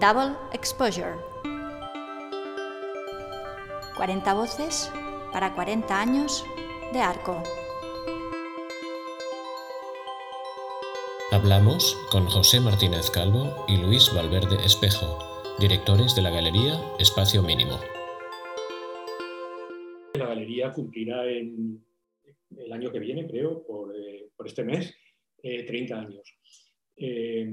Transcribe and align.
Double 0.00 0.36
Exposure. 0.52 1.16
40 3.96 4.34
voces 4.34 4.92
para 5.32 5.52
40 5.56 6.00
años 6.00 6.46
de 6.92 7.00
arco. 7.00 7.42
Hablamos 11.32 11.96
con 12.12 12.26
José 12.26 12.60
Martínez 12.60 13.10
Calvo 13.10 13.64
y 13.66 13.78
Luis 13.78 14.14
Valverde 14.14 14.64
Espejo, 14.64 15.18
directores 15.58 16.14
de 16.14 16.22
la 16.22 16.30
Galería 16.30 16.80
Espacio 17.00 17.42
Mínimo. 17.42 17.80
La 20.14 20.26
galería 20.26 20.72
cumplirá 20.72 21.26
en 21.26 21.84
el 22.56 22.72
año 22.72 22.92
que 22.92 23.00
viene, 23.00 23.26
creo, 23.26 23.66
por, 23.66 23.96
eh, 23.96 24.30
por 24.36 24.46
este 24.46 24.62
mes, 24.62 24.94
eh, 25.42 25.64
30 25.64 25.98
años. 25.98 26.34
Eh, 26.94 27.50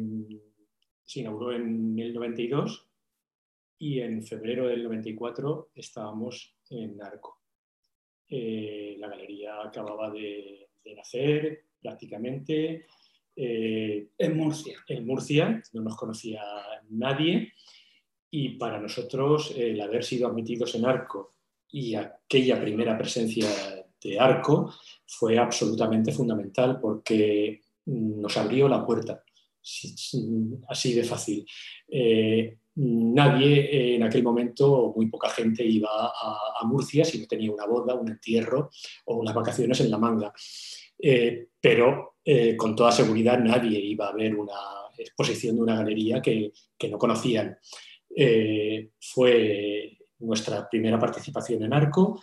se 1.05 1.21
inauguró 1.21 1.53
en 1.53 1.97
el 1.99 2.13
92 2.13 2.87
y 3.79 3.99
en 3.99 4.23
febrero 4.23 4.67
del 4.67 4.83
94 4.83 5.69
estábamos 5.75 6.55
en 6.69 6.97
Narco. 6.97 7.39
Eh, 8.27 8.95
la 8.99 9.07
galería 9.07 9.61
acababa 9.61 10.09
de, 10.09 10.67
de 10.83 10.95
nacer 10.95 11.63
prácticamente. 11.81 12.87
Eh, 13.35 14.07
en 14.17 14.37
Murcia. 14.37 14.77
En 14.87 15.05
Murcia, 15.05 15.61
no 15.73 15.81
nos 15.81 15.97
conocía 15.97 16.41
nadie 16.89 17.51
y 18.31 18.49
para 18.57 18.79
nosotros 18.79 19.53
el 19.57 19.79
haber 19.81 20.03
sido 20.03 20.27
admitidos 20.27 20.73
en 20.75 20.85
Arco 20.85 21.33
y 21.69 21.95
aquella 21.95 22.59
primera 22.59 22.97
presencia 22.97 23.49
de 24.01 24.19
Arco 24.19 24.73
fue 25.05 25.37
absolutamente 25.37 26.11
fundamental 26.11 26.79
porque 26.79 27.61
nos 27.85 28.37
abrió 28.37 28.67
la 28.67 28.85
puerta, 28.85 29.23
así 30.67 30.93
de 30.93 31.03
fácil. 31.03 31.45
Eh, 31.87 32.57
nadie 32.75 33.95
en 33.95 34.03
aquel 34.03 34.23
momento, 34.23 34.93
muy 34.95 35.07
poca 35.07 35.29
gente 35.29 35.63
iba 35.63 35.89
a, 35.89 36.61
Murcia 36.65 37.05
si 37.05 37.19
no 37.19 37.27
tenía 37.27 37.51
una 37.51 37.65
boda, 37.65 37.93
un 37.93 38.09
entierro 38.09 38.71
o 39.05 39.17
unas 39.17 39.33
vacaciones 39.33 39.79
en 39.81 39.91
la 39.91 39.97
manga. 39.97 40.33
Eh, 40.97 41.49
pero 41.59 42.15
eh, 42.23 42.55
con 42.55 42.75
toda 42.75 42.91
seguridad 42.91 43.39
nadie 43.39 43.79
iba 43.79 44.07
a 44.07 44.13
ver 44.13 44.35
una 44.35 44.57
exposición 44.97 45.55
de 45.55 45.61
una 45.61 45.75
galería 45.75 46.21
que, 46.21 46.51
no 46.89 46.97
conocían. 46.97 47.57
Fue 48.99 49.97
nuestra 50.19 50.69
primera 50.69 50.97
participación 50.97 51.63
en 51.63 51.73
Arco 51.73 52.21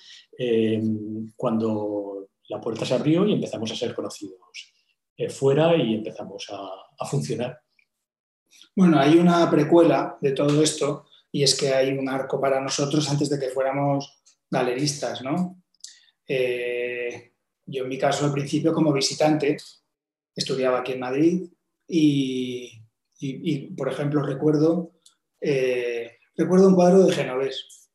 cuando 1.36 2.28
la 2.48 2.60
puerta 2.60 2.84
se 2.84 2.94
abrió 2.94 3.26
y 3.26 3.34
empezamos 3.34 3.70
a 3.70 3.76
ser 3.76 3.94
conocidos 3.94 4.72
fuera 5.28 5.77
y 5.77 5.95
empezamos 5.95 6.47
a, 6.51 7.06
funcionar. 7.06 7.61
Bueno, 8.77 8.98
hay 8.98 9.17
una 9.17 9.51
precuela 9.51 10.17
de 10.20 10.33
todo 10.33 10.62
esto 10.62 11.06
y 11.33 11.42
es 11.42 11.55
que 11.59 11.75
hay 11.75 11.92
un 11.98 12.09
arco 12.09 12.41
para 12.41 12.61
nosotros 12.61 13.09
antes 13.11 13.28
de 13.28 13.41
que 13.41 13.48
fuéramos 13.48 14.23
galeristas, 14.48 15.20
¿no? 15.23 15.62
Eh, 16.28 17.33
yo 17.67 17.83
en 17.83 17.89
mi 17.89 17.98
caso 17.98 18.25
al 18.25 18.33
principio 18.33 18.73
como 18.73 18.93
visitante 18.93 19.56
estudiaba 20.34 20.78
aquí 20.78 20.93
en 20.93 21.00
Madrid 21.00 21.50
y, 21.89 22.70
por 23.77 23.89
ejemplo 23.89 24.23
recuerdo, 24.23 24.93
eh, 25.41 26.19
recuerdo 26.37 26.69
un 26.69 26.75
cuadro 26.75 27.05
de 27.05 27.12
Genovés 27.12 27.91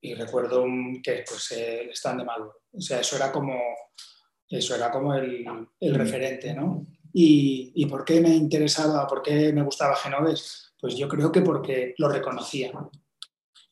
y 0.00 0.14
recuerdo 0.14 0.64
que 1.02 1.24
pues, 1.28 1.52
el 1.52 1.90
stand 1.90 2.20
de 2.20 2.24
Malvo. 2.26 2.54
O 2.72 2.80
sea, 2.80 3.00
eso 3.00 3.16
era 3.16 3.32
como, 3.32 3.58
eso 4.58 4.74
era 4.74 4.90
como 4.90 5.14
el, 5.14 5.44
el 5.80 5.94
referente, 5.94 6.54
¿no? 6.54 6.86
¿Y, 7.12 7.72
¿Y, 7.74 7.86
por 7.86 8.04
qué 8.04 8.20
me 8.20 8.34
interesaba, 8.34 9.06
por 9.06 9.22
qué 9.22 9.52
me 9.52 9.62
gustaba 9.62 9.94
Genovés? 9.96 10.72
Pues 10.80 10.96
yo 10.96 11.08
creo 11.08 11.30
que 11.30 11.42
porque 11.42 11.94
lo 11.98 12.08
reconocía. 12.08 12.72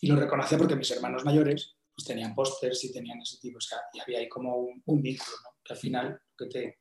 Y 0.01 0.07
lo 0.07 0.17
reconocía 0.17 0.59
porque 0.59 0.77
mis 0.77 0.91
hermanos 0.91 1.25
mayores 1.25 1.77
pues 1.95 2.07
tenían 2.07 2.35
pósters 2.35 2.83
y 2.85 2.93
tenían 2.93 3.21
ese 3.21 3.39
tipo, 3.39 3.59
o 3.59 3.61
sea, 3.61 3.79
y 3.93 4.01
había 4.01 4.19
ahí 4.19 4.29
como 4.29 4.57
un, 4.57 4.83
un 4.87 5.03
vínculo, 5.03 5.37
¿no? 5.45 5.51
Que 5.63 5.75
al 5.75 5.79
final 5.79 6.21
que, 6.37 6.47
te, 6.47 6.79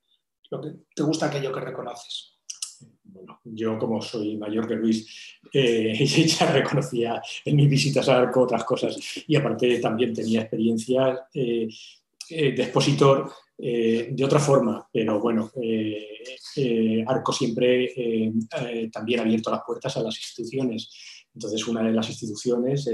lo 0.50 0.62
que 0.62 0.70
te 0.96 1.04
gusta 1.04 1.26
aquello 1.28 1.52
que 1.52 1.60
reconoces. 1.60 2.40
Bueno, 3.04 3.40
yo 3.44 3.78
como 3.78 4.02
soy 4.02 4.38
mayor 4.38 4.68
que 4.68 4.76
Luis, 4.76 5.40
eh, 5.54 5.94
ya 6.06 6.52
reconocía 6.52 7.22
en 7.46 7.56
mis 7.56 7.70
visitas 7.70 8.08
a 8.08 8.18
Arco 8.18 8.42
otras 8.42 8.64
cosas 8.64 8.98
y 9.28 9.36
aparte 9.36 9.80
también 9.80 10.14
tenía 10.14 10.42
experiencias 10.42 11.20
eh, 11.34 11.68
eh, 12.32 12.54
de 12.54 12.64
expositor 12.64 13.32
eh, 13.58 14.10
de 14.12 14.26
otra 14.26 14.40
forma, 14.40 14.88
pero 14.92 15.20
bueno, 15.20 15.52
eh, 15.62 17.04
Arco 17.06 17.32
siempre 17.32 17.94
también 18.92 19.20
ha 19.20 19.24
abierto 19.24 19.52
las 19.52 19.62
puertas 19.66 19.98
a 19.98 20.04
las 20.04 20.18
instituciones. 20.18 20.90
Entonces, 21.34 21.68
una 21.68 21.84
de 21.84 21.94
las 21.94 22.10
instituciones 22.10 22.90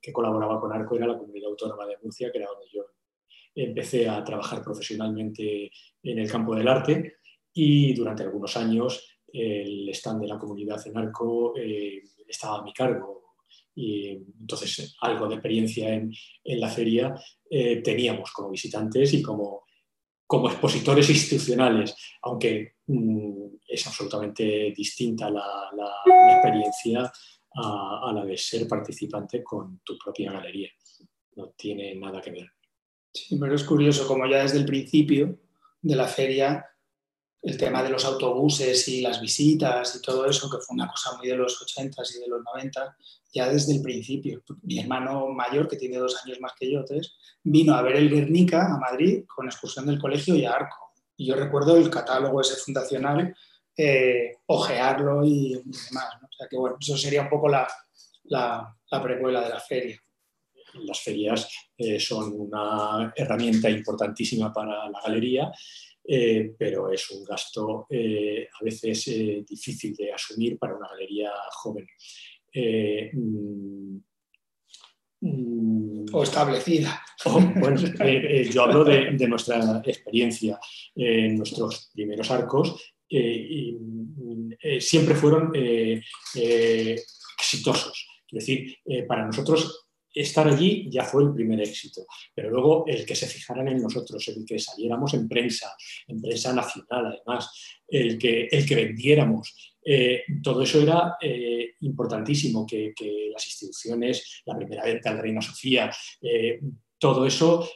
que 0.00 0.12
colaboraba 0.12 0.60
con 0.60 0.72
Arco 0.72 0.96
era 0.96 1.06
la 1.06 1.18
Comunidad 1.18 1.50
Autónoma 1.50 1.86
de 1.86 1.96
Murcia, 2.02 2.30
que 2.30 2.38
era 2.38 2.48
donde 2.48 2.66
yo 2.72 2.82
empecé 3.54 4.08
a 4.08 4.22
trabajar 4.24 4.62
profesionalmente 4.62 5.70
en 6.02 6.18
el 6.18 6.30
campo 6.30 6.54
del 6.54 6.68
arte. 6.68 7.16
Y 7.52 7.94
durante 7.94 8.24
algunos 8.24 8.56
años 8.56 9.20
el 9.32 9.88
stand 9.90 10.22
de 10.22 10.28
la 10.28 10.38
comunidad 10.38 10.84
en 10.86 10.96
Arco 10.96 11.54
estaba 12.26 12.58
a 12.58 12.62
mi 12.62 12.72
cargo 12.72 13.27
y 13.80 14.08
entonces 14.40 14.96
algo 15.00 15.28
de 15.28 15.36
experiencia 15.36 15.94
en, 15.94 16.12
la 16.44 16.68
feria 16.68 17.14
eh, 17.48 17.76
teníamos 17.76 18.32
como 18.32 18.50
visitantes 18.50 19.14
y 19.14 19.22
como 19.22 19.66
como 20.26 20.50
expositores 20.50 21.08
institucionales, 21.08 21.96
aunque 22.20 22.74
mmm, 22.86 23.46
es 23.66 23.86
absolutamente 23.86 24.74
distinta 24.76 25.30
la 25.30 25.70
experiencia 26.34 27.10
a, 27.54 28.10
a, 28.10 28.12
la 28.12 28.26
de 28.26 28.36
ser 28.36 28.68
participante 28.68 29.42
con 29.42 29.80
tu 29.82 29.96
propia 29.96 30.32
galería. 30.32 30.68
No 31.36 31.54
tiene 31.56 31.94
nada 31.94 32.20
que 32.20 32.32
ver. 32.32 32.50
Sí, 33.10 33.38
pero 33.40 33.54
es 33.54 33.64
curioso, 33.64 34.06
como 34.06 34.26
ya 34.26 34.42
desde 34.42 34.58
el 34.58 34.66
principio 34.66 35.38
de 35.80 35.96
la 35.96 36.06
feria, 36.06 36.66
el 37.42 37.56
tema 37.56 37.82
de 37.82 37.90
los 37.90 38.04
autobuses 38.04 38.88
y 38.88 39.00
las 39.00 39.20
visitas 39.20 39.96
y 39.96 40.02
todo 40.02 40.26
eso, 40.26 40.50
que 40.50 40.58
fue 40.58 40.74
una 40.74 40.88
cosa 40.88 41.16
muy 41.16 41.28
de 41.28 41.36
los 41.36 41.60
80 41.60 42.02
y 42.16 42.20
de 42.20 42.28
los 42.28 42.42
90, 42.42 42.96
ya 43.32 43.48
desde 43.48 43.74
el 43.74 43.82
principio. 43.82 44.42
Mi 44.62 44.80
hermano 44.80 45.28
mayor, 45.28 45.68
que 45.68 45.76
tiene 45.76 45.98
dos 45.98 46.20
años 46.24 46.40
más 46.40 46.52
que 46.58 46.70
yo, 46.70 46.84
tres, 46.84 47.14
vino 47.42 47.74
a 47.74 47.82
ver 47.82 47.96
el 47.96 48.10
Guernica 48.10 48.66
a 48.66 48.78
Madrid 48.78 49.24
con 49.26 49.46
excursión 49.46 49.86
del 49.86 50.00
colegio 50.00 50.34
y 50.34 50.44
a 50.44 50.52
Arco. 50.52 50.92
Y 51.16 51.26
yo 51.26 51.36
recuerdo 51.36 51.76
el 51.76 51.90
catálogo 51.90 52.40
ese 52.40 52.56
fundacional, 52.56 53.34
eh, 53.76 54.38
ojearlo 54.46 55.24
y, 55.24 55.54
demás. 55.54 56.14
O 56.22 56.32
sea 56.36 56.48
que 56.48 56.56
bueno, 56.56 56.76
eso 56.80 56.96
sería 56.96 57.22
un 57.22 57.28
poco 57.28 57.48
la, 57.48 57.68
la, 58.24 58.76
la 58.90 59.02
precuela 59.02 59.42
de 59.42 59.48
la 59.50 59.60
feria. 59.60 60.00
Las 60.74 61.00
ferias 61.00 61.48
eh, 61.76 61.98
son 61.98 62.32
una 62.34 63.12
herramienta 63.16 63.70
importantísima 63.70 64.52
para 64.52 64.88
la 64.88 65.00
galería, 65.00 65.50
eh, 66.08 66.54
pero 66.58 66.90
es 66.90 67.10
un 67.10 67.24
gasto 67.24 67.86
eh, 67.90 68.48
a 68.58 68.64
veces 68.64 69.04
difícil 69.46 69.94
de 69.94 70.12
asumir 70.12 70.58
para 70.58 70.76
una 70.76 70.88
galería 70.88 71.30
joven. 71.52 71.86
Mm, 75.20 76.06
o 76.12 76.22
establecida. 76.22 77.02
O, 77.24 77.40
bueno, 77.40 77.80
eh, 78.00 78.42
eh, 78.42 78.50
yo 78.52 78.62
hablo 78.62 78.84
de, 78.84 79.10
de, 79.12 79.28
nuestra 79.28 79.82
experiencia 79.84 80.60
en 80.94 81.36
nuestros 81.36 81.90
primeros 81.92 82.30
arcos. 82.30 82.94
Eh, 83.10 83.46
y, 83.50 83.76
siempre 84.80 85.14
fueron 85.14 85.52
exitosos. 86.34 88.06
Es 88.30 88.38
decir, 88.44 88.76
para 89.06 89.24
nosotros 89.24 89.87
estar 90.20 90.46
allí 90.48 90.88
ya 90.90 91.04
fue 91.04 91.22
el 91.22 91.32
primer 91.32 91.60
éxito, 91.60 92.06
pero 92.34 92.50
luego 92.50 92.84
el 92.86 93.04
que 93.04 93.14
se 93.14 93.26
fijaran 93.26 93.68
en 93.68 93.82
nosotros, 93.82 94.26
el 94.28 94.44
que 94.44 94.58
saliéramos 94.58 95.14
en 95.14 95.28
prensa, 95.28 95.74
en 96.06 96.20
prensa 96.20 96.52
nacional 96.52 97.06
además, 97.06 97.50
el 97.86 98.18
que, 98.18 98.48
el 98.50 98.66
que 98.66 98.74
vendiéramos, 98.74 99.78
eh, 99.84 100.24
todo 100.42 100.62
eso 100.62 100.82
era 100.82 101.16
eh, 101.20 101.74
importantísimo, 101.80 102.66
que, 102.66 102.92
las 103.32 103.46
instituciones, 103.46 104.42
la 104.44 104.56
primera 104.56 104.84
venta 104.84 105.10
del 105.10 105.22
Reina 105.22 105.40
Sofía, 105.40 105.90
eh, 106.20 106.60
todo 106.98 107.24
eso 107.24 107.68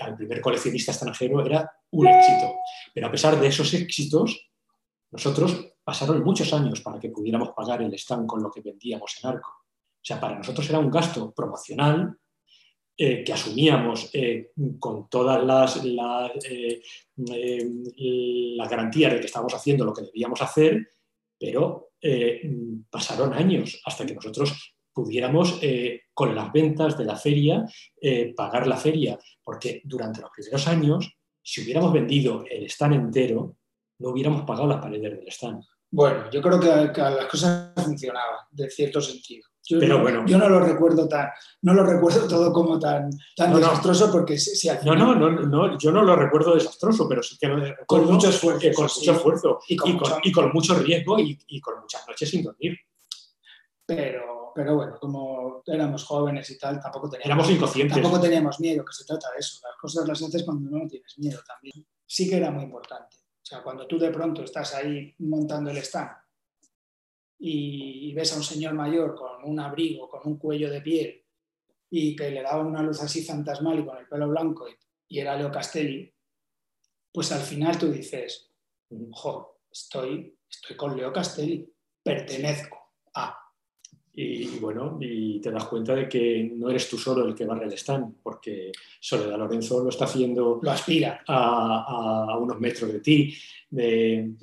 al 0.00 0.16
primer 0.16 0.40
coleccionista 0.40 0.90
extranjero 0.90 1.46
era 1.46 1.70
un 1.92 2.08
éxito. 2.08 2.56
Pero 2.92 3.06
a 3.06 3.10
pesar 3.10 3.40
de 3.40 3.46
esos 3.46 3.72
éxitos, 3.72 4.50
nosotros 5.12 5.74
pasaron 5.84 6.22
muchos 6.22 6.52
años 6.52 6.80
para 6.80 6.98
que 6.98 7.08
pudiéramos 7.10 7.50
pagar 7.50 7.80
el 7.80 7.94
stand 7.94 8.26
con 8.26 8.42
lo 8.42 8.50
que 8.50 8.60
vendíamos 8.60 9.16
en 9.22 9.30
arco. 9.30 9.57
O 9.98 10.04
sea, 10.08 10.20
para 10.20 10.36
nosotros 10.36 10.68
era 10.68 10.78
un 10.78 10.90
gasto 10.90 11.32
promocional 11.32 12.16
eh, 13.00 13.22
que 13.22 13.32
asumíamos 13.32 14.10
eh, 14.12 14.50
con 14.80 15.08
todas 15.08 15.44
las, 15.44 15.84
las, 15.84 16.32
eh, 16.50 16.82
las, 18.56 18.68
garantías 18.68 19.12
de 19.12 19.20
que 19.20 19.26
estábamos 19.26 19.54
haciendo 19.54 19.84
lo 19.84 19.92
que 19.92 20.02
debíamos 20.02 20.42
hacer, 20.42 20.88
pero 21.38 21.90
pasaron 22.90 23.34
años 23.34 23.80
hasta 23.84 24.06
que 24.06 24.14
nosotros 24.14 24.74
pudiéramos, 24.92 25.60
con 26.14 26.34
las 26.34 26.52
ventas 26.52 26.96
de 26.96 27.04
la 27.04 27.16
feria, 27.16 27.64
pagar 28.36 28.68
la 28.68 28.76
feria, 28.76 29.18
porque 29.42 29.82
durante 29.84 30.20
los 30.20 30.30
primeros 30.30 30.68
años, 30.68 31.12
si 31.42 31.62
hubiéramos 31.62 31.92
vendido 31.92 32.44
el 32.48 32.66
stand 32.66 32.94
entero, 32.94 33.56
no 33.98 34.10
hubiéramos 34.10 34.42
pagado 34.42 34.68
las 34.68 34.80
paredes 34.80 35.18
del 35.18 35.28
stand. 35.28 35.64
Bueno, 35.90 36.30
yo 36.30 36.42
creo 36.42 36.60
que, 36.60 37.00
las 37.00 37.26
cosas 37.26 37.72
funcionaban, 37.84 38.46
de 38.50 38.70
cierto 38.70 39.00
sentido. 39.00 39.47
Yo, 39.68 39.78
pero 39.78 40.00
bueno. 40.00 40.24
yo 40.26 40.38
no 40.38 40.48
lo 40.48 40.60
recuerdo 40.60 41.06
tan, 41.06 41.28
no 41.60 41.74
lo 41.74 41.84
recuerdo 41.84 42.26
todo 42.26 42.50
como 42.54 42.78
tan, 42.78 43.10
tan 43.36 43.54
desastroso 43.54 44.10
porque 44.10 44.38
si, 44.38 44.66
no, 44.82 44.96
no, 44.96 45.14
no, 45.14 45.30
no, 45.30 45.78
yo 45.78 45.92
no 45.92 46.02
lo 46.02 46.16
recuerdo 46.16 46.54
desastroso, 46.54 47.06
pero 47.06 47.22
sí 47.22 47.36
que 47.38 47.48
lo 47.48 47.56
recuerdo 47.56 47.84
con 47.86 48.06
mucho 48.06 48.30
esfuerzo, 48.30 48.66
con 48.74 48.84
mucho 48.84 49.12
esfuerzo 49.12 49.58
y 49.68 49.76
con, 49.76 49.90
y 50.22 50.32
con, 50.32 50.50
mucho... 50.54 50.74
riesgo 50.78 51.18
y, 51.18 51.38
y, 51.48 51.60
con 51.60 51.80
muchas 51.80 52.08
noches 52.08 52.30
sin 52.30 52.44
dormir. 52.44 52.78
Pero, 53.84 54.52
pero 54.54 54.74
bueno, 54.74 54.96
como 54.98 55.62
éramos 55.66 56.02
jóvenes 56.04 56.48
y 56.48 56.58
tal, 56.58 56.80
tampoco 56.80 57.10
teníamos, 57.10 57.26
éramos 57.26 57.50
inconscientes. 57.50 57.94
Tampoco 57.94 58.20
teníamos 58.22 58.60
miedo, 58.60 58.82
que 58.86 58.92
se 58.94 59.04
trata 59.04 59.30
de 59.32 59.38
eso. 59.40 59.60
Las 59.62 59.76
cosas 59.76 60.08
las 60.08 60.22
haces 60.22 60.44
cuando 60.44 60.70
no 60.70 60.88
tienes 60.88 61.18
miedo 61.18 61.40
también. 61.46 61.86
Sí 62.06 62.28
que 62.30 62.38
era 62.38 62.50
muy 62.50 62.64
importante. 62.64 63.16
O 63.16 63.44
sea, 63.44 63.62
cuando 63.62 63.86
tú 63.86 63.98
de 63.98 64.10
pronto 64.10 64.42
estás 64.42 64.74
ahí 64.74 65.14
montando 65.18 65.70
el 65.70 65.76
stand 65.78 66.10
y, 67.38 68.12
ves 68.14 68.32
a 68.32 68.36
un 68.36 68.42
señor 68.42 68.74
mayor 68.74 69.14
con 69.14 69.44
un 69.44 69.60
abrigo, 69.60 70.08
con 70.08 70.20
un 70.24 70.38
cuello 70.38 70.70
de 70.70 70.80
piel 70.80 71.22
y 71.90 72.14
que 72.16 72.30
le 72.30 72.42
daba 72.42 72.62
una 72.62 72.82
luz 72.82 73.00
así 73.00 73.22
fantasmal 73.22 73.78
y 73.78 73.84
con 73.84 73.96
el 73.96 74.08
pelo 74.08 74.28
blanco 74.28 74.66
y, 74.68 75.18
era 75.18 75.36
Leo 75.36 75.50
Castelli, 75.50 76.12
pues 77.10 77.32
al 77.32 77.40
final 77.40 77.78
tú 77.78 77.90
dices, 77.90 78.50
jo, 79.12 79.60
estoy, 79.70 80.36
estoy 80.50 80.76
con 80.76 80.94
Leo 80.94 81.10
Castelli, 81.10 81.66
pertenezco 82.02 82.76
a. 83.14 83.34
Y, 84.12 84.58
bueno, 84.58 84.98
y 85.00 85.40
te 85.40 85.50
das 85.50 85.64
cuenta 85.64 85.94
de 85.94 86.08
que 86.08 86.50
no 86.52 86.68
eres 86.68 86.90
tú 86.90 86.98
solo 86.98 87.24
el 87.24 87.34
que 87.34 87.46
barre 87.46 87.64
el 87.64 87.72
stand, 87.72 88.16
porque 88.22 88.70
Soledad 89.00 89.38
Lorenzo 89.38 89.82
lo 89.82 89.88
está 89.88 90.04
haciendo. 90.04 90.60
Lo 90.62 90.70
aspira. 90.70 91.22
A, 91.26 92.26
a 92.28 92.36
unos 92.36 92.60
metros 92.60 92.92
de 92.92 93.00
ti. 93.00 93.34
De, 93.70 94.34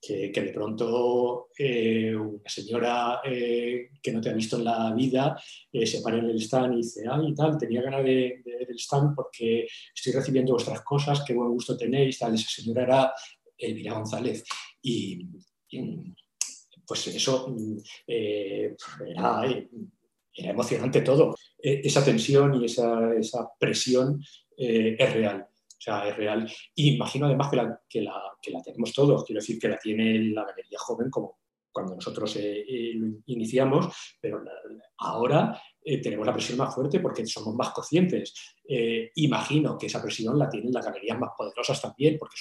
que, 0.00 0.30
de 0.32 0.52
pronto 0.52 1.48
eh, 1.58 2.14
una 2.16 2.48
señora 2.48 3.20
eh, 3.24 3.90
que 4.02 4.12
no 4.12 4.20
te 4.20 4.30
ha 4.30 4.32
visto 4.32 4.56
en 4.56 4.64
la 4.64 4.92
vida 4.94 5.38
eh, 5.70 5.86
se 5.86 6.00
para 6.00 6.18
en 6.18 6.30
el 6.30 6.40
stand 6.40 6.74
y 6.74 6.76
dice, 6.78 7.02
ay, 7.10 7.34
tal, 7.34 7.58
tenía 7.58 7.82
ganas 7.82 8.04
de, 8.04 8.42
ver 8.44 8.70
el 8.70 8.78
stand 8.78 9.14
porque 9.14 9.68
estoy 9.94 10.12
recibiendo 10.12 10.52
vuestras 10.52 10.80
cosas, 10.82 11.22
qué 11.26 11.34
buen 11.34 11.50
gusto 11.50 11.76
tenéis, 11.76 12.18
tal. 12.18 12.34
Esa 12.34 12.48
señora 12.48 12.82
era 12.82 13.12
Elvira 13.58 13.94
González. 13.94 14.44
Y, 14.82 15.26
pues 16.86 17.06
eso 17.08 17.54
era, 18.06 19.42
era, 20.34 20.50
emocionante 20.50 21.02
todo. 21.02 21.36
E, 21.62 21.82
esa 21.84 22.04
tensión 22.04 22.54
y 22.54 22.64
esa, 22.64 23.14
esa 23.14 23.50
presión 23.58 24.20
es 24.56 25.12
real. 25.12 25.49
O 25.80 25.82
sea, 25.82 26.06
es 26.06 26.14
real. 26.14 26.46
Imagino 26.74 27.24
además 27.24 27.48
que 27.48 27.56
la, 27.56 27.80
que 27.88 28.02
la, 28.50 28.62
tenemos 28.62 28.92
todos. 28.92 29.24
Quiero 29.24 29.40
decir 29.40 29.58
que 29.58 29.68
la 29.68 29.78
tiene 29.78 30.18
la 30.24 30.44
galería 30.44 30.78
joven 30.78 31.08
como 31.08 31.38
cuando 31.72 31.94
nosotros 31.94 32.36
eh, 32.36 32.64
eh, 32.68 33.00
iniciamos, 33.26 33.86
pero 34.20 34.42
ahora 34.98 35.58
eh, 35.82 36.02
tenemos 36.02 36.26
la 36.26 36.34
presión 36.34 36.58
más 36.58 36.74
fuerte 36.74 37.00
porque 37.00 37.24
somos 37.24 37.54
más 37.54 37.70
conscientes. 37.70 38.34
imagino 39.14 39.78
que 39.78 39.86
esa 39.86 40.02
presión 40.02 40.38
la 40.38 40.50
tienen 40.50 40.72
las 40.72 40.84
galerías 40.84 41.18
más 41.18 41.30
poderosas 41.36 41.80
también, 41.80 42.18
porque 42.18 42.36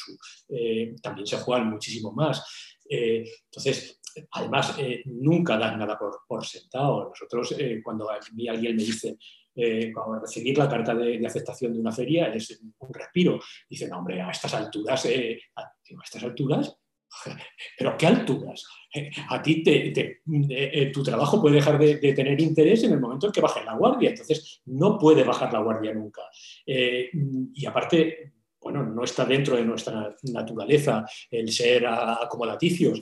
también 1.01 1.25
se 1.25 1.37
juegan 1.37 1.69
muchísimo 1.69 2.11
más. 2.11 2.43
entonces, 2.89 4.01
además, 4.31 4.75
nunca 5.05 5.57
dan 5.57 5.79
nada 5.79 5.97
por, 5.97 6.19
por 6.27 6.45
sentado. 6.45 7.07
Nosotros, 7.07 7.55
cuando 7.83 8.11
a 8.11 8.19
mí 8.33 8.49
alguien 8.49 8.75
me 8.75 8.83
dice, 8.83 9.17
eh, 9.55 9.91
cuando 9.93 10.19
recibir 10.21 10.57
la 10.57 10.69
carta 10.69 10.95
de, 10.95 11.25
aceptación 11.25 11.73
de 11.73 11.79
una 11.79 11.91
feria 11.91 12.27
es 12.33 12.61
un 12.79 12.93
respiro. 12.93 13.39
Dicen, 13.69 13.91
hombre, 13.93 14.21
a 14.21 14.29
estas 14.29 14.53
alturas, 14.53 15.05
eh, 15.05 15.41
a, 15.55 15.71
estas 16.03 16.23
alturas, 16.23 16.77
pero 17.77 17.97
¿qué 17.97 18.07
alturas? 18.07 18.65
Eh, 18.93 19.09
a 19.29 19.41
ti 19.41 19.63
te, 19.63 20.21
tu 20.93 21.03
trabajo 21.03 21.41
puede 21.41 21.55
dejar 21.55 21.79
de, 21.79 21.95
tener 22.13 22.39
interés 22.39 22.83
en 22.83 22.93
el 22.93 22.99
momento 22.99 23.27
en 23.27 23.31
que 23.31 23.41
baje 23.41 23.63
la 23.63 23.75
guardia, 23.75 24.11
entonces 24.11 24.61
no 24.65 24.97
puede 24.97 25.23
bajar 25.23 25.51
la 25.51 25.59
guardia 25.59 25.93
nunca. 25.93 26.21
y 26.65 27.65
aparte, 27.65 28.33
bueno, 28.61 28.83
no 28.83 29.03
está 29.03 29.25
dentro 29.25 29.55
de 29.55 29.63
nuestra 29.63 30.15
naturaleza 30.23 31.05
el 31.31 31.51
ser 31.51 31.85
acomodaticios, 31.87 33.01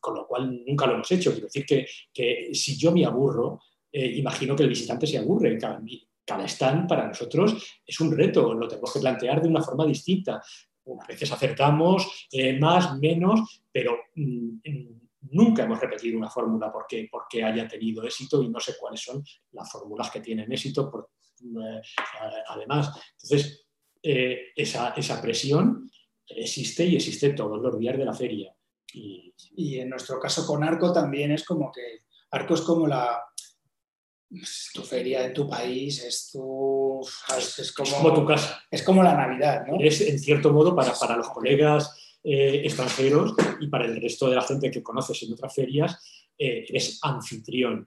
con 0.00 0.14
lo 0.14 0.26
cual 0.26 0.62
nunca 0.66 0.86
lo 0.86 0.94
hemos 0.94 1.10
hecho. 1.12 1.30
Quiero 1.30 1.46
decir 1.46 1.64
que, 1.64 1.86
que 2.12 2.50
si 2.52 2.76
yo 2.76 2.90
me 2.92 3.06
aburro, 3.06 3.60
eh, 3.92 4.12
imagino 4.16 4.56
que 4.56 4.62
el 4.62 4.70
visitante 4.70 5.06
se 5.06 5.18
aburre. 5.18 5.58
Cada, 5.58 6.46
stand 6.46 6.88
para 6.88 7.06
nosotros 7.06 7.80
es 7.84 8.00
un 8.00 8.16
reto, 8.16 8.54
lo 8.54 8.66
tenemos 8.66 8.92
que 8.92 9.00
plantear 9.00 9.42
de 9.42 9.48
una 9.48 9.60
forma 9.60 9.84
distinta. 9.84 10.36
A 10.36 11.06
veces 11.06 11.30
acertamos 11.30 12.28
eh, 12.32 12.58
más, 12.58 12.98
menos, 12.98 13.62
pero 13.70 13.98
mm, 14.14 14.48
mm, 14.64 15.00
nunca 15.32 15.64
hemos 15.64 15.78
repetido 15.78 16.16
una 16.16 16.30
fórmula 16.30 16.72
porque, 16.72 17.06
porque 17.10 17.44
haya 17.44 17.68
tenido 17.68 18.02
éxito 18.04 18.42
y 18.42 18.48
no 18.48 18.58
sé 18.60 18.74
cuáles 18.80 19.02
son 19.02 19.22
las 19.52 19.70
fórmulas 19.70 20.10
que 20.10 20.20
tienen 20.20 20.50
éxito. 20.50 20.90
Por, 20.90 21.10
eh, 21.42 21.82
además, 22.48 22.90
entonces, 23.22 23.66
esa, 24.02 24.94
esa, 24.96 25.22
presión 25.22 25.88
existe 26.26 26.84
y 26.84 26.96
existe 26.96 27.34
todos 27.34 27.60
los 27.60 27.78
días 27.78 27.96
de 27.96 28.04
la 28.04 28.14
feria. 28.14 28.52
Y 28.94 29.78
en 29.78 29.90
nuestro 29.90 30.18
caso 30.18 30.44
con 30.46 30.64
Arco 30.64 30.92
también 30.92 31.30
es 31.30 31.44
como 31.44 31.70
que 31.70 32.00
Arco 32.32 32.54
es 32.54 32.62
como 32.62 32.86
la, 32.86 33.22
tu 34.72 34.82
feria 34.82 35.26
en 35.26 35.34
tu 35.34 35.48
país, 35.48 36.02
es, 36.02 36.30
tu, 36.32 37.00
es, 37.36 37.72
como, 37.72 38.14
tu 38.14 38.24
casa. 38.24 38.62
Es 38.70 38.82
como 38.82 39.02
la 39.02 39.14
Navidad, 39.14 39.66
¿no? 39.66 39.76
Es, 39.78 40.00
en 40.00 40.18
cierto 40.18 40.52
modo, 40.52 40.74
para, 40.74 40.94
para 40.94 41.16
los 41.16 41.28
colegas 41.28 42.18
eh, 42.24 42.62
extranjeros 42.64 43.34
y 43.60 43.68
para 43.68 43.84
el 43.84 44.00
resto 44.00 44.28
de 44.28 44.36
la 44.36 44.42
gente 44.42 44.70
que 44.70 44.82
conoces 44.82 45.22
en 45.22 45.34
otras 45.34 45.54
ferias, 45.54 46.30
eh, 46.38 46.64
eres 46.68 46.98
anfitrión. 47.02 47.86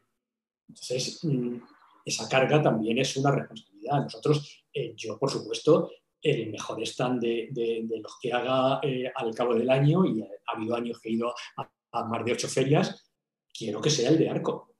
Entonces, 0.68 1.24
mm, 1.24 1.57
esa 2.06 2.30
carga 2.30 2.62
también 2.62 3.00
es 3.00 3.18
una 3.18 3.31
responsabilidad. 3.31 4.03
Nosotros, 4.03 4.63
eh, 4.71 4.94
yo, 4.95 5.18
por 5.18 5.31
supuesto, 5.31 5.92
el 6.21 6.51
mejor 6.51 6.81
stand 6.83 7.21
de, 7.21 7.47
de, 7.51 8.00
los 8.00 8.18
que 8.19 8.33
haga 8.33 8.81
al 9.15 9.36
cabo 9.36 9.53
del 9.53 9.69
año, 9.69 10.06
y 10.06 10.21
ha 10.21 10.56
habido 10.56 10.75
años 10.75 11.00
que 11.00 11.09
he 11.09 11.13
ido 11.13 11.33
a, 11.57 11.71
a 11.92 12.06
más 12.06 12.25
de 12.25 12.33
ocho 12.33 12.47
ferias, 12.47 13.12
quiero 13.53 13.80
que 13.80 13.92
sea 13.92 14.09
el 14.09 14.18
de 14.18 14.30
Arco 14.30 14.75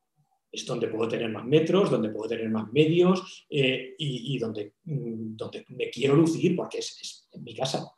es 0.55 0.65
donde 0.65 0.87
puedo 0.87 1.09
tener 1.09 1.29
más 1.29 1.45
metros, 1.45 1.91
donde 1.91 2.09
puedo 2.09 2.29
tener 2.29 2.49
más 2.49 2.71
medios 2.71 3.45
eh, 3.49 3.93
y, 3.97 4.37
donde, 4.39 4.75
mm, 4.83 5.35
donde, 5.35 5.65
me 5.69 5.89
quiero 5.89 6.15
lucir 6.15 6.55
porque 6.55 6.79
es, 6.79 7.27
en 7.33 7.43
mi 7.43 7.53
casa. 7.53 7.91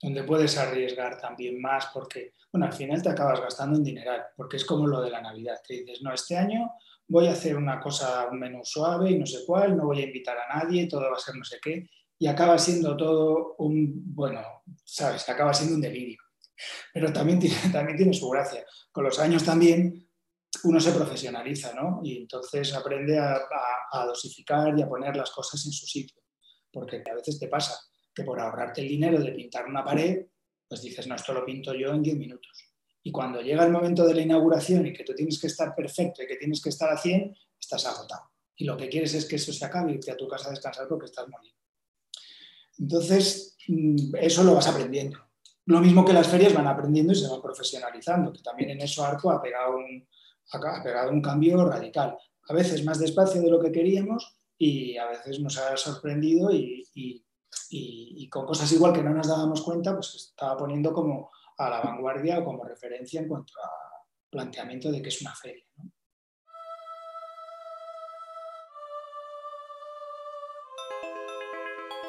Donde 0.00 0.24
puedes 0.24 0.58
arriesgar 0.58 1.20
también 1.20 1.60
más 1.60 1.86
porque, 1.94 2.32
bueno, 2.52 2.66
al 2.66 2.72
final 2.72 3.00
te 3.00 3.08
acabas 3.08 3.40
gastando 3.40 3.78
en 3.78 3.84
dineral, 3.84 4.24
porque 4.36 4.56
es 4.56 4.64
como 4.64 4.86
lo 4.86 5.00
de 5.00 5.10
la 5.10 5.22
Navidad, 5.22 5.58
que 5.66 5.82
dices, 5.82 6.02
no, 6.02 6.12
este 6.12 6.36
año 6.36 6.72
voy 7.06 7.28
a 7.28 7.32
hacer 7.32 7.56
una 7.56 7.80
cosa, 7.80 8.28
un 8.30 8.40
menú 8.40 8.60
suave 8.64 9.12
y 9.12 9.18
no 9.18 9.26
sé 9.26 9.44
cuál, 9.46 9.76
no 9.76 9.86
voy 9.86 10.00
a 10.00 10.06
invitar 10.06 10.36
a 10.36 10.58
nadie, 10.58 10.88
todo 10.88 11.02
va 11.02 11.16
a 11.16 11.20
ser 11.20 11.36
no 11.36 11.44
sé 11.44 11.58
qué, 11.62 11.88
y 12.18 12.26
acaba 12.26 12.58
siendo 12.58 12.96
todo 12.96 13.54
un, 13.58 14.14
bueno, 14.14 14.42
sabes, 14.84 15.28
acaba 15.28 15.54
siendo 15.54 15.76
un 15.76 15.80
delirio. 15.80 16.18
Pero 16.92 17.12
también 17.12 17.38
tiene, 17.38 17.56
también 17.72 17.96
tiene 17.96 18.12
su 18.12 18.28
gracia. 18.28 18.64
Con 18.90 19.04
los 19.04 19.18
años 19.18 19.44
también 19.44 20.03
uno 20.62 20.80
se 20.80 20.92
profesionaliza, 20.92 21.72
¿no? 21.74 22.00
Y 22.02 22.18
entonces 22.18 22.72
aprende 22.74 23.18
a, 23.18 23.40
dosificar 24.06 24.78
y 24.78 24.82
a 24.82 24.88
poner 24.88 25.16
las 25.16 25.30
cosas 25.30 25.64
en 25.66 25.72
su 25.72 25.86
sitio. 25.86 26.22
Porque 26.72 27.02
a 27.10 27.14
veces 27.14 27.38
te 27.38 27.48
pasa 27.48 27.78
que 28.14 28.24
por 28.24 28.40
ahorrarte 28.40 28.80
el 28.80 28.88
dinero 28.88 29.20
de 29.20 29.32
pintar 29.32 29.66
una 29.66 29.84
pared, 29.84 30.26
pues 30.68 30.82
dices, 30.82 31.06
no, 31.06 31.14
esto 31.14 31.32
lo 31.32 31.44
pinto 31.44 31.74
yo 31.74 31.92
en 31.92 32.02
10 32.02 32.16
minutos. 32.16 32.70
Y 33.02 33.12
cuando 33.12 33.40
llega 33.40 33.64
el 33.64 33.72
momento 33.72 34.06
de 34.06 34.14
la 34.14 34.22
inauguración 34.22 34.86
y 34.86 34.92
que 34.92 35.04
tú 35.04 35.14
tienes 35.14 35.38
que 35.38 35.46
estar 35.46 35.74
perfecto 35.74 36.22
y 36.22 36.26
que 36.26 36.36
tienes 36.36 36.62
que 36.62 36.70
estar 36.70 36.90
a 36.90 36.96
100, 36.96 37.36
estás 37.60 37.86
agotado. 37.86 38.30
Y 38.56 38.64
lo 38.64 38.76
que 38.76 38.88
quieres 38.88 39.14
es 39.14 39.26
que 39.26 39.36
eso 39.36 39.52
se 39.52 39.64
acabe 39.64 39.92
y 39.92 39.94
irte 39.96 40.10
a 40.10 40.16
tu 40.16 40.26
casa 40.28 40.48
a 40.48 40.50
descansar 40.50 40.88
porque 40.88 41.06
estás 41.06 41.28
molido. 41.28 41.56
Entonces, 42.78 43.56
mm, 43.68 44.16
eso 44.20 44.42
lo 44.42 44.54
vas 44.54 44.66
aprendiendo. 44.66 45.18
Lo 45.66 45.80
mismo 45.80 46.04
que 46.04 46.12
las 46.12 46.28
ferias 46.28 46.52
van 46.52 46.66
aprendiendo 46.66 47.12
y 47.12 47.16
se 47.16 47.28
van 47.28 47.40
profesionalizando, 47.40 48.32
que 48.32 48.42
también 48.42 48.70
en 48.70 48.80
eso 48.80 49.04
Arco 49.04 49.30
ha 49.30 49.40
pegado 49.40 49.76
un, 49.76 50.06
ha 50.52 50.82
pegado 50.82 51.10
un 51.10 51.22
cambio 51.22 51.64
radical. 51.68 52.16
A 52.48 52.54
veces 52.54 52.84
más 52.84 52.98
despacio 52.98 53.40
de 53.40 53.50
lo 53.50 53.60
que 53.60 53.72
queríamos 53.72 54.36
y 54.58 54.96
a 54.96 55.06
veces 55.06 55.40
nos 55.40 55.58
ha 55.58 55.76
sorprendido 55.76 56.50
y, 56.52 56.82
con 58.30 58.46
cosas 58.46 58.70
igual 58.72 58.92
que 58.92 59.02
no 59.02 59.10
nos 59.10 59.28
dábamos 59.28 59.62
cuenta, 59.62 59.94
pues 59.94 60.14
estaba 60.14 60.56
poniendo 60.56 60.92
como 60.92 61.30
a 61.58 61.70
la 61.70 61.80
vanguardia 61.80 62.38
o 62.38 62.44
como 62.44 62.64
referencia 62.64 63.20
en 63.20 63.28
cuanto 63.28 63.52
a 63.62 63.70
planteamiento 64.30 64.90
de 64.90 65.00
que 65.00 65.08
es 65.08 65.20
una 65.20 65.34
feria. 65.34 65.64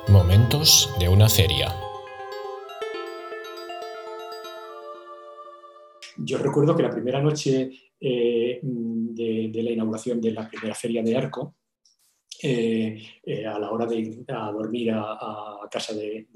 Momentos 0.08 0.94
de 1.00 1.10
una 1.10 1.27
feria. 1.27 1.75
Yo 6.18 6.38
recuerdo 6.38 6.75
que 6.75 6.84
la 6.84 6.89
primera 6.89 7.22
noche 7.22 7.72
eh, 8.08 8.60
de, 8.62 9.64
la 9.64 9.72
inauguración 9.72 10.22
de 10.22 10.32
la 10.32 10.48
primera 10.48 10.76
feria 10.76 11.02
de 11.02 11.18
Arco, 11.18 11.56
eh, 12.44 13.02
eh, 13.24 13.46
a 13.46 13.58
la 13.58 13.72
hora 13.72 13.88
de 13.88 13.96
ir 13.98 14.26
a 14.28 14.52
dormir 14.52 14.92
a, 14.92 15.68
casa 15.72 15.96
del 15.96 16.28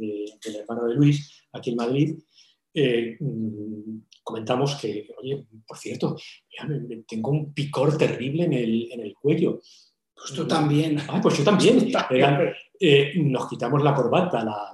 hermano 0.59 0.87
de 0.87 0.95
Luis, 0.95 1.43
aquí 1.53 1.69
en 1.69 1.75
Madrid, 1.75 2.17
mm, 3.19 3.99
comentamos 4.23 4.77
que, 4.77 5.09
oye, 5.21 5.45
por 5.67 5.77
cierto, 5.77 6.17
tengo 7.07 7.29
un 7.29 7.53
picor 7.53 7.95
terrible 7.97 8.45
en 8.45 8.53
el, 8.53 8.91
en 8.91 9.01
el 9.01 9.13
cuello. 9.13 9.61
Pues 10.15 10.33
tú 10.33 10.47
también. 10.47 10.97
Ah, 11.07 11.19
pues 11.21 11.37
yo 11.37 11.43
también. 11.43 11.91
Eh, 12.81 13.11
nos 13.17 13.49
quitamos 13.49 13.83
la 13.83 13.93
corbata, 13.93 14.41
la, 14.41 14.71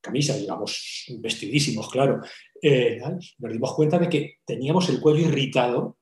camisa, 0.00 0.34
digamos, 0.34 1.04
vestidísimos, 1.18 1.90
claro. 1.90 2.22
Eh, 2.62 2.98
nos 3.38 3.52
dimos 3.52 3.74
cuenta 3.74 3.98
de 3.98 4.08
que 4.08 4.38
teníamos 4.46 4.88
el 4.88 4.98
cuello 4.98 5.28
irritado 5.28 5.97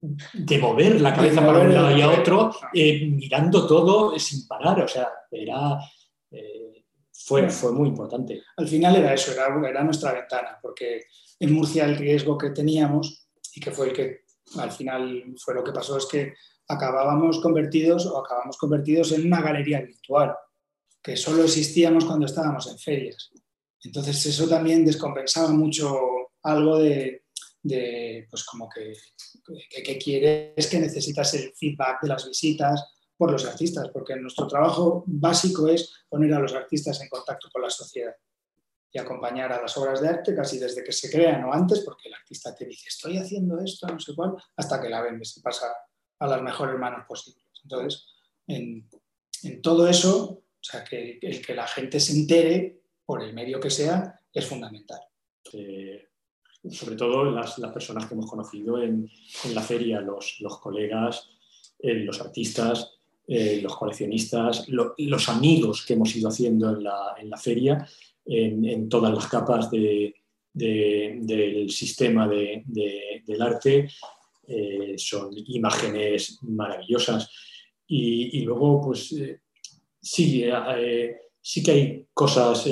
de 0.00 0.58
mover 0.58 1.00
la 1.00 1.14
cabeza 1.14 1.44
para 1.44 1.60
un 1.60 1.74
lado 1.74 1.96
y 1.96 2.00
a 2.00 2.10
otro, 2.10 2.54
eh, 2.72 3.06
mirando 3.06 3.66
todo 3.66 4.18
sin 4.18 4.46
parar. 4.46 4.82
O 4.82 4.88
sea, 4.88 5.08
era, 5.30 5.78
fue, 7.12 7.48
fue 7.50 7.72
muy 7.72 7.88
importante. 7.88 8.42
Al 8.56 8.66
final 8.66 8.96
era 8.96 9.14
eso, 9.14 9.32
era, 9.32 9.46
era 9.68 9.84
nuestra 9.84 10.12
ventana, 10.12 10.58
porque 10.60 11.04
en 11.38 11.52
Murcia 11.52 11.84
el 11.84 11.96
riesgo 11.96 12.36
que 12.38 12.50
teníamos 12.50 13.26
y 13.54 13.60
que 13.60 13.70
fue 13.70 13.88
el 13.88 13.92
que 13.92 14.20
al 14.58 14.72
final 14.72 15.34
fue 15.38 15.54
lo 15.54 15.62
que 15.62 15.72
pasó 15.72 15.96
es 15.96 16.06
que 16.06 16.34
acabábamos 16.68 17.40
convertidos 17.40 18.06
o 18.06 18.18
acabamos 18.18 18.56
convertidos 18.56 19.12
en 19.12 19.26
una 19.26 19.40
galería 19.40 19.80
virtual, 19.80 20.34
que 21.02 21.16
solo 21.16 21.44
existíamos 21.44 22.04
cuando 22.04 22.26
estábamos 22.26 22.70
en 22.70 22.78
ferias. 22.78 23.30
Entonces 23.82 24.24
eso 24.26 24.48
también 24.48 24.84
descompensaba 24.84 25.50
mucho 25.50 25.98
algo 26.42 26.78
de, 26.78 27.24
pues 27.62 28.44
como 28.44 28.68
que, 28.68 28.94
que, 29.84 29.98
quieres 29.98 30.66
que 30.66 30.78
necesitas 30.78 31.34
el 31.34 31.52
feedback 31.54 32.02
de 32.02 32.08
las 32.08 32.26
visitas 32.26 32.82
por 33.16 33.30
los 33.30 33.44
artistas, 33.44 33.90
porque 33.92 34.16
nuestro 34.16 34.46
trabajo 34.46 35.04
básico 35.06 35.68
es 35.68 35.92
poner 36.08 36.32
a 36.32 36.38
los 36.38 36.54
artistas 36.54 37.00
en 37.02 37.08
contacto 37.08 37.48
con 37.52 37.62
la 37.62 37.70
sociedad 37.70 38.14
y 38.92 38.98
acompañar 38.98 39.52
a 39.52 39.60
las 39.60 39.76
obras 39.76 40.00
de 40.00 40.08
arte 40.08 40.34
casi 40.34 40.58
desde 40.58 40.82
que 40.82 40.92
se 40.92 41.10
crean 41.10 41.44
o 41.44 41.52
antes, 41.52 41.80
porque 41.80 42.08
el 42.08 42.14
artista 42.14 42.54
te 42.54 42.64
dice, 42.64 42.88
estoy 42.88 43.18
haciendo 43.18 43.60
esto, 43.60 43.86
no 43.86 44.00
sé 44.00 44.14
cuál, 44.14 44.34
hasta 44.56 44.80
que 44.80 44.88
la 44.88 45.02
vendes 45.02 45.36
y 45.36 45.40
pasa 45.40 45.66
a 46.18 46.26
las 46.26 46.42
mejores 46.42 46.78
manos 46.78 47.06
posibles. 47.06 47.44
Entonces, 47.62 48.06
en, 48.46 48.88
todo 49.62 49.86
eso, 49.86 50.24
o 50.24 50.44
sea, 50.60 50.82
que 50.82 51.18
el 51.22 51.44
que 51.44 51.54
la 51.54 51.66
gente 51.66 52.00
se 52.00 52.12
entere, 52.12 52.82
por 53.04 53.22
el 53.22 53.32
medio 53.32 53.60
que 53.60 53.70
sea, 53.70 54.20
es 54.32 54.46
fundamental. 54.46 55.00
Eh, 55.52 56.08
sobre 56.68 56.96
todo 56.96 57.30
las, 57.30 57.58
personas 57.72 58.06
que 58.06 58.14
hemos 58.14 58.28
conocido 58.28 58.82
en, 58.82 59.08
la 59.54 59.62
feria, 59.62 60.00
los, 60.00 60.36
colegas, 60.60 61.30
eh, 61.78 61.94
los 61.94 62.20
artistas, 62.20 62.98
eh, 63.26 63.60
los 63.62 63.76
coleccionistas, 63.76 64.68
los 64.68 65.28
amigos 65.28 65.84
que 65.86 65.94
hemos 65.94 66.14
ido 66.14 66.28
haciendo 66.28 66.76
en 66.76 66.84
la, 66.84 67.36
feria, 67.36 67.86
en, 68.26 68.88
todas 68.88 69.14
las 69.14 69.26
capas 69.26 69.70
del 69.70 70.14
sistema 71.70 72.28
del 72.28 73.42
arte, 73.42 73.88
eh, 74.46 74.94
son 74.98 75.30
imágenes 75.46 76.38
maravillosas. 76.42 77.30
Y, 77.86 78.42
luego, 78.42 78.80
pues 78.80 79.14
sí, 80.00 80.44
sí 81.40 81.62
que 81.62 81.70
hay 81.70 82.06
cosas 82.12 82.68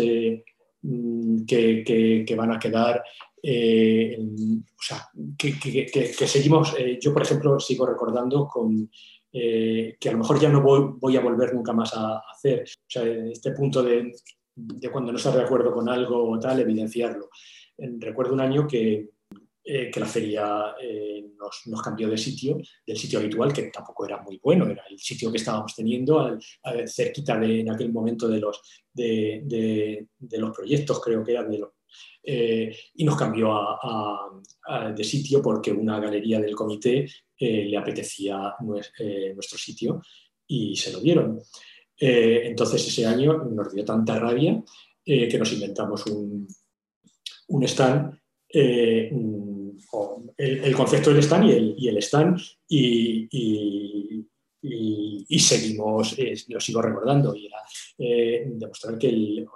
mm, 0.82 1.46
que, 1.46 2.34
van 2.36 2.52
a 2.52 2.58
quedar, 2.58 3.02
sea, 3.42 5.08
que, 5.36 6.26
seguimos, 6.26 6.74
yo 7.00 7.12
por 7.12 7.22
ejemplo 7.22 7.58
sigo 7.60 7.86
recordando 7.86 8.46
con... 8.46 8.90
que 9.30 10.08
a 10.08 10.12
lo 10.12 10.18
mejor 10.18 10.40
ya 10.40 10.48
no 10.48 10.62
voy, 10.62 11.16
a 11.16 11.20
volver 11.20 11.54
nunca 11.54 11.72
más 11.72 11.92
a, 11.94 12.22
hacer. 12.30 12.64
Este 13.32 13.52
punto 13.52 13.82
de, 13.82 14.12
de 14.54 14.90
cuando 14.90 15.12
no 15.12 15.18
estás 15.18 15.34
de 15.34 15.42
acuerdo 15.42 15.72
con 15.72 15.88
algo 15.88 16.30
o 16.30 16.38
tal, 16.38 16.60
evidenciarlo. 16.60 17.30
Recuerdo 17.76 18.34
un 18.34 18.40
año 18.40 18.66
que, 18.66 19.10
eh, 19.70 19.90
que 19.90 20.00
la 20.00 20.06
feria 20.06 20.74
eh, 20.80 21.26
nos, 21.36 21.82
cambió 21.82 22.08
de 22.08 22.16
sitio, 22.16 22.58
del 22.86 22.96
sitio 22.96 23.18
habitual, 23.18 23.52
que 23.52 23.64
tampoco 23.64 24.06
era 24.06 24.22
muy 24.22 24.40
bueno, 24.42 24.66
era 24.66 24.82
el 24.88 24.98
sitio 24.98 25.30
que 25.30 25.36
estábamos 25.36 25.76
teniendo 25.76 26.20
al, 26.20 26.88
cerquita 26.88 27.38
de, 27.38 27.60
en 27.60 27.70
aquel 27.70 27.92
momento 27.92 28.26
de 28.28 28.40
los, 28.40 28.62
de, 28.90 30.08
los 30.18 30.56
proyectos, 30.56 31.02
creo 31.04 31.22
que 31.22 31.32
eran 31.32 31.50
de 31.50 31.58
los, 31.58 31.70
eh, 32.22 32.74
y 32.94 33.04
nos 33.04 33.16
cambió 33.16 33.54
de 34.94 35.04
sitio 35.04 35.40
porque 35.42 35.72
una 35.72 35.98
galería 36.00 36.40
del 36.40 36.54
comité 36.54 37.06
le 37.38 37.76
apetecía 37.76 38.54
nuestro 38.60 39.58
sitio 39.58 40.02
y 40.46 40.76
se 40.76 40.92
lo 40.92 41.00
dieron. 41.00 41.40
entonces 41.96 42.86
ese 42.86 43.06
año 43.06 43.44
nos 43.44 43.72
dio 43.72 43.84
tanta 43.84 44.18
rabia 44.18 44.62
que 45.04 45.38
nos 45.38 45.52
inventamos 45.52 46.06
un, 46.06 46.46
un 47.48 47.62
stand 47.64 48.18
el, 50.36 50.74
concepto 50.74 51.10
del 51.10 51.22
stand 51.22 51.74
y 51.76 51.88
el, 51.88 51.98
stand 51.98 52.40
y, 52.68 53.28
seguimos, 55.38 56.16
lo 56.48 56.60
sigo 56.60 56.82
recordando, 56.82 57.34
y 57.34 57.46
era 57.46 57.58
eh, 57.98 58.44
demostrar 58.46 58.98
que 58.98 59.08
el, 59.08 59.46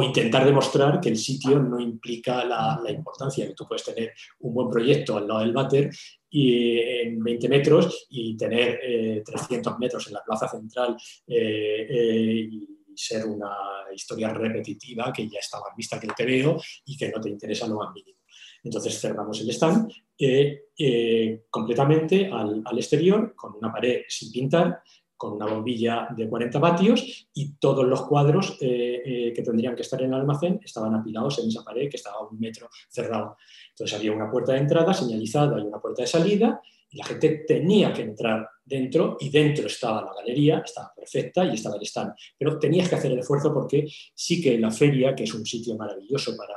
intentar 0.00 0.46
demostrar 0.46 1.00
que 1.00 1.10
el 1.10 1.16
sitio 1.16 1.58
no 1.58 1.78
implica 1.80 2.44
la, 2.44 2.80
importancia, 2.88 3.46
que 3.46 3.54
tú 3.54 3.66
puedes 3.66 3.84
tener 3.84 4.12
un 4.40 4.54
buen 4.54 4.70
proyecto 4.70 5.16
al 5.16 5.26
lado 5.28 5.40
del 5.40 5.52
váter 5.52 5.90
y 6.30 6.78
en 6.78 7.22
20 7.22 7.48
metros 7.48 8.06
y 8.08 8.36
tener 8.36 9.22
300 9.24 9.72
eh, 9.72 9.76
metros 9.78 10.06
en 10.06 10.14
la 10.14 10.24
plaza 10.24 10.48
central 10.48 10.96
eh, 11.26 12.48
y 12.50 12.68
ser 12.94 13.26
una 13.26 13.54
historia 13.94 14.32
repetitiva 14.32 15.12
que 15.12 15.28
ya 15.28 15.40
está 15.40 15.58
más 15.60 15.76
vista 15.76 16.00
que 16.00 16.06
el 16.06 16.26
veo 16.26 16.60
y 16.86 16.96
que 16.96 17.10
no 17.10 17.20
te 17.20 17.28
interesa 17.28 17.66
lo 17.66 17.76
más 17.76 17.92
mínimo. 17.92 18.18
Entonces 18.64 19.00
cerramos 19.00 19.40
el 19.40 19.50
stand 19.50 19.92
eh, 20.18 20.66
eh, 20.78 21.44
completamente 21.50 22.30
al, 22.32 22.62
exterior, 22.76 23.34
con 23.34 23.56
una 23.56 23.72
pared 23.72 24.02
sin 24.08 24.30
pintar, 24.30 24.82
con 25.22 25.34
una 25.34 25.46
bombilla 25.46 26.08
de 26.16 26.28
40 26.28 26.58
vatios 26.58 27.28
y 27.32 27.52
todos 27.52 27.86
los 27.86 28.02
cuadros 28.02 28.58
eh, 28.60 29.32
que 29.32 29.42
tendrían 29.42 29.76
que 29.76 29.82
estar 29.82 30.02
en 30.02 30.12
el 30.12 30.18
almacén 30.18 30.58
estaban 30.64 30.96
apilados 30.96 31.38
en 31.38 31.46
esa 31.46 31.62
pared 31.62 31.88
que 31.88 31.96
estaba 31.96 32.16
a 32.16 32.26
un 32.26 32.40
metro 32.40 32.68
cerrado. 32.88 33.36
Entonces 33.68 33.96
había 33.96 34.10
una 34.10 34.28
puerta 34.28 34.50
de 34.50 34.58
entrada 34.58 34.92
señalizada 34.92 35.60
y 35.60 35.62
una 35.62 35.78
puerta 35.78 36.02
de 36.02 36.08
salida 36.08 36.60
y 36.90 36.96
la 36.96 37.04
gente 37.04 37.44
tenía 37.46 37.92
que 37.92 38.02
entrar 38.02 38.48
dentro 38.64 39.16
y 39.20 39.30
dentro 39.30 39.68
estaba 39.68 40.02
la 40.02 40.12
galería, 40.12 40.58
estaba 40.58 40.92
perfecta 40.92 41.44
y 41.44 41.54
estaba 41.54 41.76
el 41.76 41.82
stand. 41.82 42.14
Pero 42.36 42.58
tenías 42.58 42.88
que 42.88 42.96
hacer 42.96 43.12
el 43.12 43.20
esfuerzo 43.20 43.54
porque 43.54 43.86
sí 44.12 44.42
que 44.42 44.58
la 44.58 44.72
feria, 44.72 45.14
que 45.14 45.22
es 45.22 45.32
un 45.34 45.46
sitio 45.46 45.76
maravilloso 45.76 46.36
para, 46.36 46.56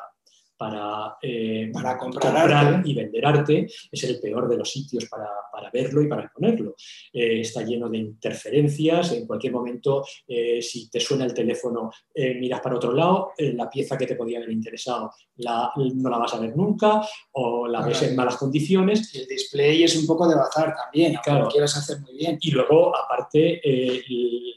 para, 0.57 1.17
eh, 1.21 1.69
para 1.71 1.97
comprar, 1.97 2.81
y 2.85 2.93
vender 2.93 3.25
arte, 3.25 3.67
es 3.91 4.03
el 4.03 4.19
peor 4.19 4.49
de 4.49 4.57
los 4.57 4.69
sitios 4.69 5.05
para, 5.05 5.27
para 5.51 5.69
verlo 5.69 6.01
y 6.01 6.07
para 6.07 6.23
exponerlo. 6.23 6.75
Eh, 7.11 7.41
está 7.41 7.63
lleno 7.63 7.89
de 7.89 7.97
interferencias, 7.97 9.11
en 9.11 9.25
cualquier 9.27 9.53
momento, 9.53 10.05
eh, 10.27 10.61
si 10.61 10.89
te 10.89 10.99
suena 10.99 11.25
el 11.25 11.33
teléfono, 11.33 11.91
miras 12.15 12.61
para 12.61 12.75
otro 12.75 12.93
lado, 12.93 13.31
la 13.37 13.69
pieza 13.69 13.97
que 13.97 14.07
te 14.07 14.15
podía 14.15 14.37
haber 14.37 14.51
interesado 14.51 15.11
la, 15.37 15.71
no 15.75 16.09
la 16.09 16.17
vas 16.17 16.33
a 16.33 16.39
ver 16.39 16.55
nunca 16.55 17.01
o 17.33 17.67
la 17.67 17.85
ves 17.85 18.03
en 18.03 18.15
malas 18.15 18.37
condiciones. 18.37 19.13
El 19.13 19.27
display 19.27 19.83
es 19.83 19.95
un 19.97 20.07
poco 20.07 20.27
de 20.27 20.35
bazar 20.35 20.73
también, 20.75 21.15
claro. 21.23 21.45
lo 21.45 21.49
quieres 21.49 21.75
hacer 21.75 21.99
muy 21.99 22.15
bien. 22.15 22.37
Y 22.39 22.51
luego, 22.51 22.95
aparte, 22.95 23.61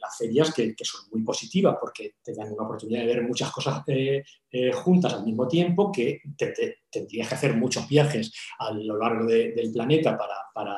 las 0.01 0.17
ferias 0.17 0.53
que, 0.55 0.75
que, 0.75 0.85
son 0.85 1.01
muy 1.11 1.23
positivas 1.23 1.77
porque 1.81 2.15
te 2.23 2.35
dan 2.35 2.53
una 2.53 2.65
oportunidad 2.65 3.01
de 3.01 3.07
ver 3.07 3.23
muchas 3.23 3.51
cosas 3.51 3.85
juntas 4.73 5.13
al 5.13 5.25
mismo 5.25 5.47
tiempo 5.47 5.93
que 5.93 6.21
tendrías 6.91 7.29
que 7.29 7.35
hacer 7.35 7.55
muchos 7.55 7.89
viajes 7.89 8.33
a 8.59 8.73
lo 8.73 8.97
largo 8.97 9.27
del 9.27 9.73
planeta 9.73 10.17
para, 10.55 10.77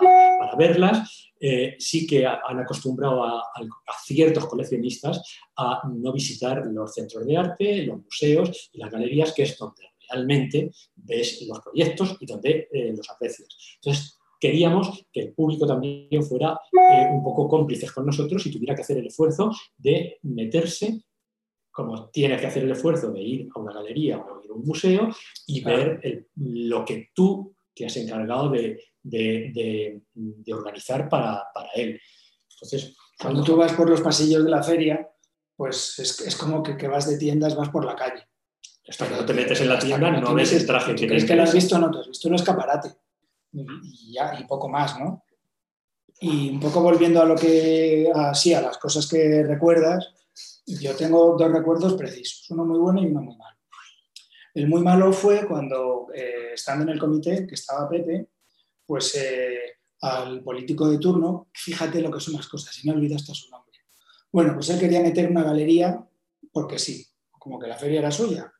verlas, 0.57 1.31
eh, 1.39 1.77
sí 1.79 2.07
que 2.07 2.27
han 2.27 2.59
acostumbrado 2.59 3.25
a, 3.25 3.43
ciertos 4.05 4.47
coleccionistas 4.47 5.23
a 5.57 5.83
no 5.89 6.12
visitar 6.12 6.67
los 6.67 6.93
centros 6.93 7.25
de 7.27 7.37
arte, 7.37 7.87
los 7.87 8.03
museos 8.03 8.71
y 8.73 8.79
las 8.79 8.91
galerías, 8.91 9.33
que 9.33 9.45
es 9.45 9.57
donde 9.57 9.83
realmente 10.09 10.71
ves 10.97 11.43
los 11.47 11.61
proyectos 11.61 12.17
y 12.21 12.27
donde 12.27 12.69
eh, 12.73 12.93
los 12.97 13.09
aprecias. 13.09 13.49
Entonces, 13.77 14.19
queríamos 14.41 15.07
que 15.12 15.21
el 15.21 15.33
público 15.33 15.67
también 15.67 16.23
fuera 16.23 16.59
eh, 16.73 17.09
un 17.11 17.23
poco 17.23 17.47
cómplices 17.47 17.93
con 17.93 18.07
nosotros 18.07 18.45
y 18.47 18.50
tuviera 18.50 18.75
que 18.75 18.83
hacer 18.83 18.99
el 18.99 19.07
esfuerzo 19.07 19.50
de 19.77 20.19
meterse 20.23 21.05
como 21.71 22.09
tienes 22.11 22.41
que 22.41 22.47
hacer 22.47 22.65
el 22.65 22.73
esfuerzo 22.73 23.11
de 23.12 23.21
ir 23.21 23.49
a 23.55 23.61
una 23.61 23.73
galería 23.73 24.19
o 24.19 24.43
ir 24.43 24.50
a 24.50 24.55
un 24.55 24.65
museo 24.65 25.09
y 25.47 25.62
ver 25.62 26.29
lo 26.37 26.85
que 26.85 27.11
tú 27.15 27.55
te 27.75 27.87
has 27.87 27.97
encargado 27.97 28.50
de, 28.50 30.03
organizar 30.53 31.09
para, 31.09 31.45
él. 31.75 32.00
Entonces, 32.50 32.97
cuando 33.19 33.45
tú 33.45 33.57
vas 33.57 33.73
por 33.73 33.89
los 33.89 34.00
pasillos 34.00 34.45
de 34.45 34.50
la 34.50 34.62
feria, 34.62 35.09
pues 35.57 35.99
es, 35.99 36.37
como 36.37 36.62
que, 36.62 36.89
vas 36.89 37.09
de 37.09 37.19
tiendas, 37.19 37.57
vas 37.57 37.69
por 37.69 37.85
la 37.85 37.95
calle. 37.95 38.27
Hasta 38.89 39.09
que 39.09 39.15
no 39.15 39.25
te 39.25 39.35
metes 39.35 39.61
en 39.61 39.69
la 39.69 39.79
tienda, 39.79 40.11
no, 40.11 40.35
ves 40.35 40.53
el 40.53 40.67
traje 40.67 40.95
que 40.95 41.07
¿Crees 41.07 41.25
que 41.25 41.37
lo 41.37 41.45
has 41.45 41.55
visto 41.55 41.79
no? 41.79 41.91
Te 41.91 42.00
has 42.00 42.09
visto 42.09 42.29
un 42.29 42.35
escaparate 42.35 42.91
y, 43.53 44.12
ya, 44.12 44.39
y 44.41 44.45
poco 44.45 44.69
más, 44.69 44.99
¿no? 44.99 45.25
Y 46.21 46.50
un 46.50 46.61
poco 46.61 46.83
volviendo 46.83 47.23
a 47.23 47.25
lo 47.25 47.37
que, 47.37 48.11
así, 48.15 48.53
a 48.53 48.61
las 48.61 48.79
cosas 48.79 49.07
que 49.07 49.43
recuerdas, 49.45 50.12
yo 50.67 50.97
tengo 50.97 51.37
dos 51.37 51.53
recuerdos 51.53 51.95
precisos, 51.95 52.51
uno 52.51 52.65
muy 52.65 52.79
bueno 52.79 53.03
y 53.03 53.07
uno 53.07 53.23
muy 53.23 53.37
malo. 53.37 53.57
El 54.55 54.69
muy 54.69 54.83
malo 54.83 55.13
fue 55.13 55.47
cuando, 55.47 56.09
eh, 56.13 56.53
estando 56.55 56.83
en 56.85 56.91
el 56.91 56.99
comité, 56.99 57.47
que 57.47 57.55
estaba 57.55 57.89
Pepe, 57.89 58.29
pues 58.85 59.15
eh, 59.15 59.79
al 60.01 60.43
político 60.43 60.89
de 60.89 60.99
turno, 60.99 61.49
fíjate 61.53 62.01
lo 62.01 62.11
que 62.11 62.21
son 62.21 62.35
las 62.35 62.49
cosas, 62.49 62.75
si 62.75 62.87
me 62.87 62.95
olvidas 62.95 63.23
hasta 63.23 63.35
su 63.35 63.49
nombre. 63.51 63.79
Bueno, 64.33 64.55
pues 64.55 64.71
él 64.71 64.81
quería 64.81 65.03
meter 65.03 65.31
una 65.31 65.45
galería 65.45 66.05
porque 66.53 66.79
sí, 66.79 67.07
como 67.31 67.59
que 67.59 67.69
la 67.69 67.77
feria 67.77 68.01
era 68.01 68.11
suya. 68.11 68.53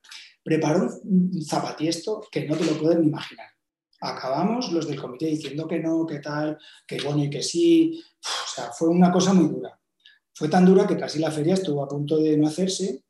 Preparó 0.43 0.89
un 1.05 1.45
zapatiesto 1.45 2.23
que 2.31 2.47
no 2.47 2.57
te 2.57 2.65
lo 2.65 2.79
pueden 2.79 3.05
imaginar. 3.05 3.49
Acabamos 4.01 4.73
los 4.73 4.89
del 4.89 5.01
comité 5.01 5.27
diciendo 5.27 5.69
que 5.69 5.79
no, 5.81 6.07
que 6.07 6.21
tal, 6.21 6.59
que 6.87 7.01
bueno 7.03 7.25
y 7.25 7.31
que 7.31 7.43
sí. 7.43 8.03
O 8.23 8.55
sea, 8.55 8.73
fue 8.73 8.89
una 8.89 9.13
cosa 9.13 9.35
muy 9.35 9.49
dura. 9.49 9.80
Fue 10.41 10.49
tan 10.49 10.65
dura 10.65 10.87
que 10.87 10.97
casi 10.97 11.19
la 11.19 11.31
feria 11.31 11.53
estuvo 11.53 11.85
a 11.85 11.87
punto 11.87 12.17
de 12.17 12.35
no 12.39 12.49
hacerse 12.49 13.05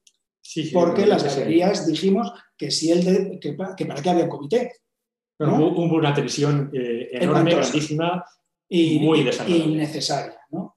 porque 0.73 1.07
las 1.07 1.23
galerías 1.23 1.87
dijimos 1.87 2.33
que, 2.59 2.73
sí 2.73 2.91
el 2.91 3.39
que, 3.39 3.53
para 3.53 3.77
qué 3.77 4.11
había 4.11 4.25
un 4.25 4.31
comité. 4.31 4.73
hubo, 5.39 5.95
una 5.95 6.13
tensión 6.13 6.73
eh, 6.75 7.09
enorme, 7.13 7.55
grandísima 7.55 8.25
y 8.69 8.99
muy 8.99 9.23
desagradable. 9.23 9.65
innecesaria. 9.65 10.41
¿no? 10.51 10.77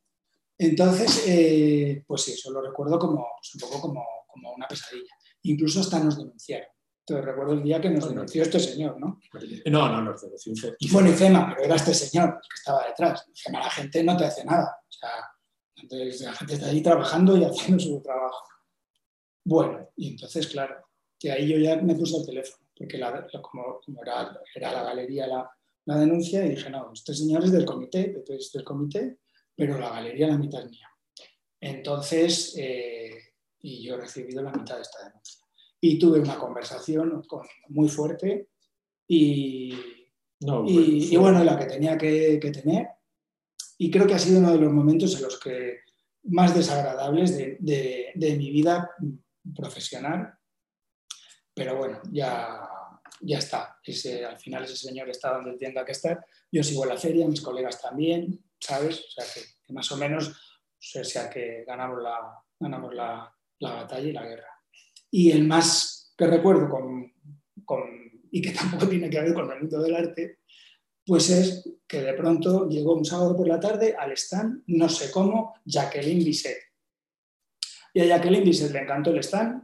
Entonces, 0.55 1.23
eh, 1.27 2.03
pues 2.05 2.21
sí, 2.21 2.33
eso 2.33 2.51
lo 2.51 2.61
recuerdo 2.61 2.99
como, 2.99 3.15
un 3.15 3.59
poco 3.59 3.81
como, 3.81 4.05
como, 4.27 4.53
una 4.53 4.67
pesadilla. 4.67 5.09
Incluso 5.41 5.79
hasta 5.79 5.99
nos 6.01 6.19
denunciaron. 6.19 6.67
Entonces 6.99 7.25
recuerdo 7.25 7.53
el 7.53 7.63
día 7.63 7.81
que 7.81 7.89
nos 7.89 8.07
denunció 8.07 8.43
este 8.43 8.59
señor, 8.59 8.99
¿no? 8.99 9.19
No, 9.65 9.89
no, 9.89 10.01
nos 10.03 10.21
denunció 10.21 10.75
Bueno, 10.91 11.09
IFEMA, 11.09 11.49
pero 11.49 11.65
era 11.65 11.77
este 11.77 11.95
señor 11.95 12.39
que 12.39 12.55
estaba 12.55 12.85
detrás. 12.85 13.25
IFEMA, 13.33 13.59
la 13.59 13.71
gente 13.71 14.03
no 14.03 14.15
te 14.15 14.25
hace 14.25 14.45
nada. 14.45 14.77
O 14.87 14.91
sea, 14.91 15.09
entonces 15.83 16.21
la 16.25 16.33
gente 16.33 16.53
está 16.55 16.67
ahí 16.67 16.81
trabajando 16.81 17.37
y 17.37 17.43
haciendo 17.43 17.83
su 17.83 18.01
trabajo. 18.01 18.47
Bueno, 19.45 19.89
y 19.95 20.11
entonces, 20.11 20.47
claro, 20.47 20.85
que 21.19 21.31
ahí 21.31 21.47
yo 21.47 21.57
ya 21.57 21.75
me 21.77 21.95
puse 21.95 22.17
el 22.17 22.25
teléfono, 22.25 22.67
porque 22.75 22.99
como, 23.41 23.81
era, 24.01 24.71
la 24.71 24.83
galería 24.83 25.27
la, 25.27 25.97
denuncia, 25.97 26.45
y 26.45 26.49
dije, 26.49 26.69
no, 26.69 26.91
este 26.93 27.13
señor 27.13 27.43
es 27.43 27.51
del 27.51 27.65
comité, 27.65 28.23
es 28.29 28.51
del 28.51 28.63
comité, 28.63 29.19
pero 29.55 29.77
la 29.77 29.89
galería 29.89 30.27
la 30.27 30.37
mitad 30.37 30.63
es 30.63 30.71
mía. 30.71 30.89
Entonces, 31.59 32.55
eh, 32.57 33.33
y 33.59 33.83
yo 33.83 33.95
he 33.95 34.01
recibido 34.01 34.41
la 34.41 34.51
mitad 34.51 34.75
de 34.75 34.81
esta 34.81 35.05
denuncia. 35.05 35.41
Y 35.79 35.99
tuve 35.99 36.19
una 36.19 36.37
conversación 36.37 37.21
muy 37.69 37.89
fuerte 37.89 38.49
y, 39.07 39.73
y, 40.67 41.17
bueno, 41.17 41.43
la 41.43 41.57
que 41.57 41.65
tenía 41.65 41.97
que, 41.97 42.39
tener. 42.53 42.87
Y 43.83 43.91
creo 43.91 44.07
que 44.07 44.13
ha 44.13 44.19
sido 44.19 44.39
uno 44.39 44.53
de 44.53 44.59
los 44.59 44.71
momentos 44.71 45.13
en 45.15 45.23
los 45.23 45.37
que 45.37 45.81
más 46.23 46.55
desagradables 46.55 47.35
de, 47.35 48.11
de 48.15 48.35
mi 48.37 48.49
vida 48.49 48.89
profesional, 49.53 50.33
pero 51.53 51.75
bueno, 51.75 52.01
ya, 52.09 52.61
ya 53.19 53.39
está. 53.39 53.79
Ese, 53.83 54.23
al 54.25 54.39
final 54.39 54.63
ese 54.63 54.77
señor 54.77 55.09
está 55.09 55.33
donde 55.33 55.57
tenga 55.57 55.83
que 55.83 55.91
estar. 55.91 56.25
Yo 56.49 56.63
sigo 56.63 56.85
la 56.85 56.95
feria, 56.95 57.27
mis 57.27 57.41
colegas 57.41 57.81
también, 57.81 58.43
¿sabes? 58.57 59.01
O 59.01 59.09
sea 59.09 59.25
que, 59.33 59.73
más 59.73 59.91
o 59.91 59.97
menos, 59.97 60.29
o 60.29 61.03
sea 61.03 61.29
que 61.29 61.65
ganamos, 61.67 62.01
la, 62.01 62.41
ganamos 62.57 62.95
la, 62.95 63.35
la, 63.59 63.73
batalla 63.73 64.07
y 64.07 64.13
la 64.13 64.25
guerra. 64.25 64.47
Y 65.11 65.31
el 65.31 65.45
más 65.45 66.13
que 66.17 66.25
recuerdo 66.27 66.69
con, 66.69 67.13
con, 67.65 67.81
y 68.31 68.41
que 68.41 68.51
tampoco 68.51 68.87
tiene 68.87 69.09
que 69.09 69.19
ver 69.19 69.33
con 69.33 69.51
el 69.51 69.59
mundo 69.59 69.81
del 69.81 69.95
arte, 69.95 70.39
pues 71.05 71.29
es 71.29 71.69
que 71.87 72.01
de 72.01 72.13
pronto 72.13 72.67
llegó 72.69 72.93
un 72.93 73.05
sábado 73.05 73.35
por 73.35 73.47
la 73.47 73.59
tarde 73.59 73.95
al 73.97 74.11
stand, 74.13 74.63
no 74.67 74.89
sé 74.89 75.11
cómo, 75.11 75.55
Jacqueline 75.65 76.23
Bisset 76.23 76.73
y 77.93 78.01
a 78.01 78.05
Jacqueline 78.05 78.43
Bisset 78.43 78.71
le 78.71 78.79
encantó 78.79 79.11
el 79.11 79.19
stand 79.19 79.63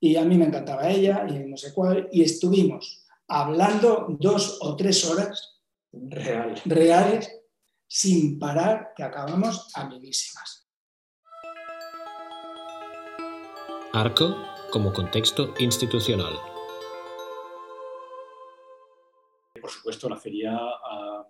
y 0.00 0.16
a 0.16 0.24
mí 0.24 0.36
me 0.36 0.46
encantaba 0.46 0.88
ella 0.88 1.26
y 1.28 1.38
no 1.40 1.56
sé 1.56 1.72
cuál. 1.72 2.08
Y 2.10 2.22
estuvimos 2.22 3.04
hablando 3.28 4.06
dos 4.18 4.58
o 4.62 4.74
tres 4.74 5.04
horas 5.04 5.60
reales 6.64 7.30
sin 7.86 8.38
parar 8.38 8.92
que 8.96 9.02
acabamos 9.02 9.70
amiguísimas. 9.74 10.66
Arco 13.92 14.34
como 14.70 14.92
contexto 14.92 15.52
institucional. 15.58 16.51
Por 19.62 19.70
supuesto, 19.70 20.08
la 20.08 20.16
feria 20.16 20.58
ha, 20.58 21.24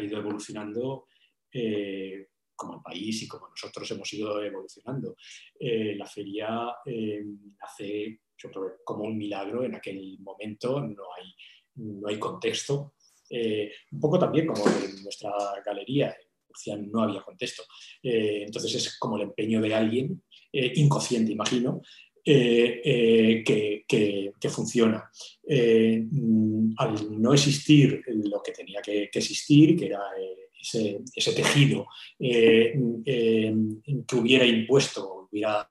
ido 0.00 0.18
evolucionando 0.18 1.06
eh, 1.50 2.28
como 2.54 2.74
el 2.74 2.82
país 2.82 3.22
y 3.22 3.28
como 3.28 3.48
nosotros 3.48 3.90
hemos 3.90 4.12
ido 4.12 4.42
evolucionando. 4.42 5.16
Eh, 5.58 5.94
la 5.96 6.06
feria 6.06 6.76
eh, 6.84 7.24
nace 7.58 8.20
como 8.84 9.04
un 9.04 9.16
milagro 9.16 9.64
en 9.64 9.74
aquel 9.74 10.18
momento, 10.20 10.80
no 10.80 11.04
hay, 11.16 11.34
no 11.76 12.08
hay 12.08 12.18
contexto. 12.18 12.94
Eh, 13.30 13.72
un 13.92 14.00
poco 14.00 14.18
también 14.18 14.46
como 14.48 14.64
en 14.66 15.02
nuestra 15.02 15.32
galería, 15.64 16.14
no 16.90 17.02
había 17.02 17.22
contexto. 17.22 17.62
entonces 18.02 18.74
es 18.74 18.98
como 18.98 19.16
el 19.16 19.22
empeño 19.22 19.62
de 19.62 19.74
alguien, 19.74 20.22
inconsciente 20.52 21.32
imagino, 21.32 21.80
que, 22.24 23.84
que, 23.88 24.48
funciona. 24.50 25.10
al 26.76 27.20
no 27.20 27.32
existir 27.32 28.02
lo 28.06 28.42
que 28.42 28.52
tenía 28.52 28.80
que, 28.82 29.08
existir, 29.12 29.76
que 29.76 29.86
era 29.86 30.00
ese, 30.62 31.32
tejido 31.32 31.86
eh, 32.18 32.74
eh, 33.04 33.54
que 34.06 34.16
hubiera 34.16 34.46
impuesto, 34.46 35.28
hubiera 35.30 35.68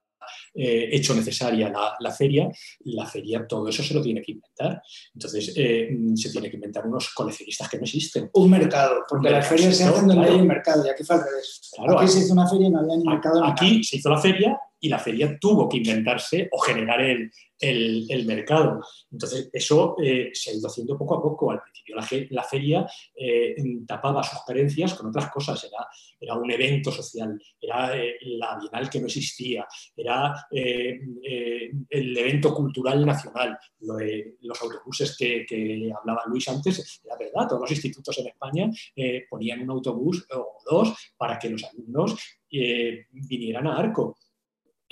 eh, 0.54 0.90
hecho 0.92 1.16
necesaria 1.16 1.72
la, 2.00 2.12
feria, 2.12 2.50
la 2.86 3.06
feria 3.06 3.48
todo 3.48 3.68
eso 3.68 3.82
se 3.84 3.94
lo 3.94 4.02
tiene 4.02 4.22
que 4.22 4.34
inventar. 4.34 4.82
Entonces 5.14 5.46
se 5.46 6.32
tiene 6.32 6.50
que 6.50 6.58
inventar 6.58 6.86
unos 6.86 7.14
coleccionistas 7.14 7.70
que 7.70 7.78
no 7.78 7.84
existen. 7.84 8.30
Un 8.34 8.50
mercado, 8.50 9.04
porque 9.08 9.30
las 9.30 9.48
ferias 9.48 9.78
se 9.78 9.86
hacen 9.86 10.08
donde 10.08 10.28
hay 10.28 10.36
un 10.36 10.48
mercado 10.48 10.86
y 10.86 10.90
aquí 10.90 11.04
fue 11.04 11.16
al 11.16 11.24
revés. 11.24 11.72
aquí 11.98 12.08
se 12.08 12.20
hizo 12.20 12.34
una 12.34 12.48
feria 12.48 12.68
y 12.68 12.72
no 12.72 12.80
había 12.80 12.98
ni 12.98 13.04
mercado. 13.06 13.44
Aquí 13.46 13.84
se 13.84 13.98
hizo 13.98 14.10
la 14.10 14.20
feria 14.20 14.58
y 14.82 14.90
la 14.90 15.00
feria 15.00 15.38
tuvo 15.40 15.70
que 15.70 15.78
inventarse 15.78 16.50
o 16.52 16.60
generar 16.60 17.00
el, 17.02 17.32
el, 17.62 18.26
mercado. 18.26 18.82
Entonces, 19.12 19.50
eso 19.54 19.96
eh, 20.04 20.32
se 20.34 20.50
ha 20.50 20.54
ido 20.56 20.68
haciendo 20.68 20.98
poco 20.98 21.16
a 21.16 21.22
poco. 21.22 21.52
Al 21.52 21.62
principio 21.62 21.96
la, 22.32 22.44
feria 22.44 22.88
eh, 23.16 23.56
tapaba 23.88 24.24
sus 24.24 24.40
carencias 24.46 24.96
con 24.96 25.08
otras 25.08 25.30
cosas. 25.30 25.64
Era, 25.64 25.88
era 26.20 26.36
un 26.36 26.50
evento 26.52 26.92
social, 26.92 27.40
era 27.60 27.96
eh, 27.96 28.16
la 28.22 28.58
Bienal 28.60 28.90
que 28.90 29.00
no 29.00 29.06
existía, 29.06 29.68
era 29.96 30.48
el 30.52 32.18
evento 32.18 32.54
cultural 32.54 33.06
nacional. 33.06 33.58
los 33.80 34.62
autobuses 34.62 35.16
que, 35.16 35.46
que, 35.48 35.92
hablaba 35.96 36.24
Luis 36.28 36.48
antes, 36.48 37.02
era 37.06 37.16
verdad, 37.18 37.48
todos 37.48 37.62
los 37.62 37.72
institutos 37.72 38.18
en 38.18 38.28
España 38.28 38.70
ponían 39.30 39.62
un 39.62 39.72
autobús 39.72 40.26
o 40.34 40.58
dos 40.70 41.14
para 41.18 41.38
que 41.38 41.50
los 41.50 41.64
alumnos 41.64 42.18
vinieran 42.50 43.68
a 43.68 43.78
Arco. 43.78 44.18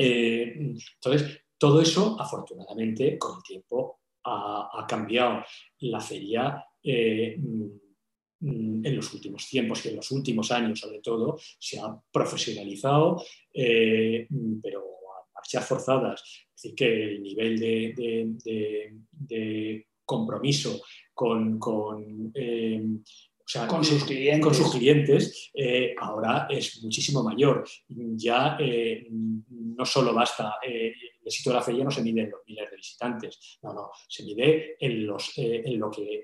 Entonces, 0.02 1.42
todo 1.58 1.82
eso, 1.82 2.16
afortunadamente, 2.20 3.18
con 3.18 3.38
el 3.38 3.44
tiempo 3.44 4.00
ha, 4.24 4.86
cambiado. 4.88 5.44
La 5.80 6.00
feria 6.00 6.66
eh, 6.82 7.36
mm, 7.38 8.86
en 8.86 8.96
los 8.96 9.14
últimos 9.14 9.46
tiempos 9.48 9.86
y 9.86 9.90
en 9.90 9.98
los 9.98 10.10
últimos 10.12 10.50
años, 10.52 10.80
sobre 10.80 11.00
todo, 11.00 11.38
se 11.60 11.80
ha 11.80 12.00
profesionalizado, 12.12 13.22
eh, 13.54 14.28
pero 14.62 14.80
a 14.80 15.28
marchas 15.36 15.68
forzadas. 15.68 16.24
Es 16.56 16.62
decir, 16.62 16.76
que 16.76 17.04
el 17.04 17.22
nivel 17.22 17.60
de, 17.60 19.06
compromiso 20.06 20.82
con, 21.14 21.60
eh, 22.34 22.82
con, 23.68 23.84
sus 23.84 24.04
clientes, 24.04 24.46
con 24.46 24.54
sus 24.54 24.72
clientes 24.72 25.52
ahora 26.00 26.48
es 26.50 26.82
muchísimo 26.84 27.24
mayor. 27.24 27.64
Ya 27.88 28.58
no 29.10 29.86
solo 29.86 30.14
basta 30.14 30.56
el 31.30 31.32
sitio 31.32 31.52
de 31.52 31.58
la 31.60 31.64
feria 31.64 31.84
no 31.84 31.92
se 31.92 32.02
mide 32.02 32.22
en 32.22 32.32
los 32.32 32.42
miles 32.46 32.70
de 32.70 32.76
visitantes, 32.76 33.60
no, 33.62 33.74
no, 33.74 33.92
se 34.08 34.24
mide 34.24 34.76
en 34.80 35.06
los, 35.06 35.38
eh, 35.38 35.62
en 35.64 35.80
lo 35.80 35.92
que, 35.92 36.24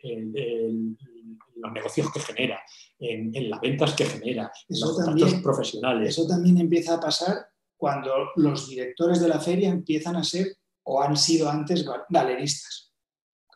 los 1.56 1.72
negocios 1.72 2.12
que 2.12 2.20
genera, 2.20 2.62
en, 3.00 3.50
las 3.50 3.62
ventas 3.62 3.94
que 3.94 4.06
genera, 4.06 4.52
en 4.68 4.80
los 4.80 4.96
contactos 4.96 5.42
profesionales. 5.42 6.10
Eso 6.10 6.28
también 6.28 6.58
empieza 6.58 6.96
a 6.96 7.00
pasar 7.00 7.48
cuando 7.78 8.32
los 8.36 8.68
directores 8.68 9.22
de 9.22 9.28
la 9.28 9.40
feria 9.40 9.70
empiezan 9.70 10.16
a 10.16 10.24
ser 10.24 10.58
o 10.84 11.02
han 11.02 11.16
sido 11.16 11.50
antes 11.50 11.86
galeristas. 12.10 12.94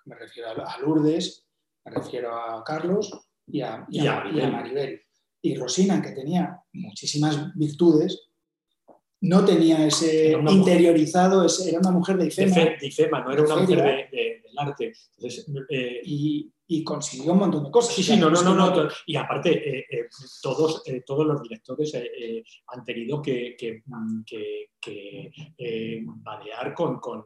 Me 0.05 0.15
refiero 0.15 0.49
a 0.49 0.77
Lourdes, 0.79 1.47
me 1.85 1.91
refiero 1.91 2.33
a 2.33 2.63
Carlos 2.63 3.11
y 3.51 3.61
a, 3.61 3.85
y 3.89 4.07
a 4.07 4.49
Maribel. 4.49 5.01
Y 5.41 5.55
Rosina, 5.55 6.01
que 6.01 6.11
tenía 6.11 6.61
muchísimas 6.73 7.55
virtudes, 7.55 8.29
no 9.21 9.43
tenía 9.43 9.85
ese 9.85 10.31
interiorizado, 10.47 11.45
era 11.67 11.79
una 11.79 11.91
mujer 11.91 12.17
de 12.17 12.27
IFEMA. 12.27 12.55
De, 12.55 12.87
IFEMA, 12.87 13.21
no 13.21 13.31
era 13.31 13.43
una 13.43 13.55
mujer 13.57 14.09
del 14.11 14.57
arte. 14.57 14.93
Eh, 15.69 16.01
y, 16.03 16.83
consiguió 16.83 17.33
un 17.33 17.39
montón 17.39 17.63
de 17.65 17.71
cosas. 17.71 17.95
Sí, 17.95 18.03
sí, 18.03 18.15
no, 18.15 18.29
no, 18.29 18.41
no, 18.43 18.87
Y 19.07 19.15
aparte, 19.15 19.51
eh, 19.51 19.85
eh, 19.89 20.07
todos, 20.41 20.83
todos 21.05 21.25
los 21.25 21.41
directores 21.41 21.93
han 22.67 22.85
tenido 22.85 23.21
que, 23.21 23.55
que, 23.57 23.81
mm, 23.85 24.23
con, 27.01 27.25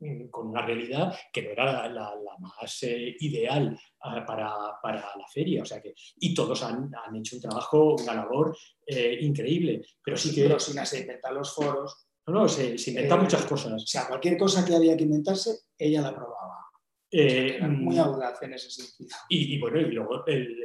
mm, 0.00 0.28
con 0.30 0.48
una 0.48 0.62
realidad 0.62 1.14
que 1.32 1.42
no 1.42 1.50
era 1.50 1.88
la, 1.88 2.14
más 2.38 2.82
eh, 2.82 3.16
ideal 3.20 3.78
ah, 4.02 4.24
para, 4.26 4.94
la 5.16 5.28
feria. 5.32 5.62
O 5.62 5.64
sea 5.64 5.80
que, 5.80 5.94
y 6.16 6.34
todos 6.34 6.62
han, 6.62 6.90
hecho 7.16 7.36
un 7.36 7.42
trabajo, 7.42 7.96
una 7.96 8.14
labor 8.14 8.56
eh, 8.86 9.18
increíble. 9.20 9.82
Pero 10.02 10.16
sí 10.16 10.34
que. 10.34 10.42
Pero 10.42 10.58
sin 10.58 10.84
se 10.84 11.00
inventar 11.00 11.32
los 11.32 11.54
foros. 11.54 12.06
No, 12.26 12.34
no, 12.34 12.48
se, 12.48 12.76
se 12.76 12.90
inventan 12.90 13.22
muchas 13.22 13.44
cosas. 13.46 13.82
O 13.82 13.86
sea, 13.86 14.06
cualquier 14.06 14.36
cosa 14.36 14.64
que 14.64 14.74
había 14.74 14.96
que 14.96 15.04
inventarse, 15.04 15.60
ella 15.78 16.02
la 16.02 16.14
probaba. 16.14 16.68
Eh, 17.10 17.58
muy 17.66 17.96
mm, 17.96 18.00
audaz 18.00 18.42
en 18.42 18.52
ese 18.52 18.70
sentido. 18.70 19.16
Y, 19.30 19.58
bueno, 19.58 19.80
y 19.80 19.92
luego 19.92 20.24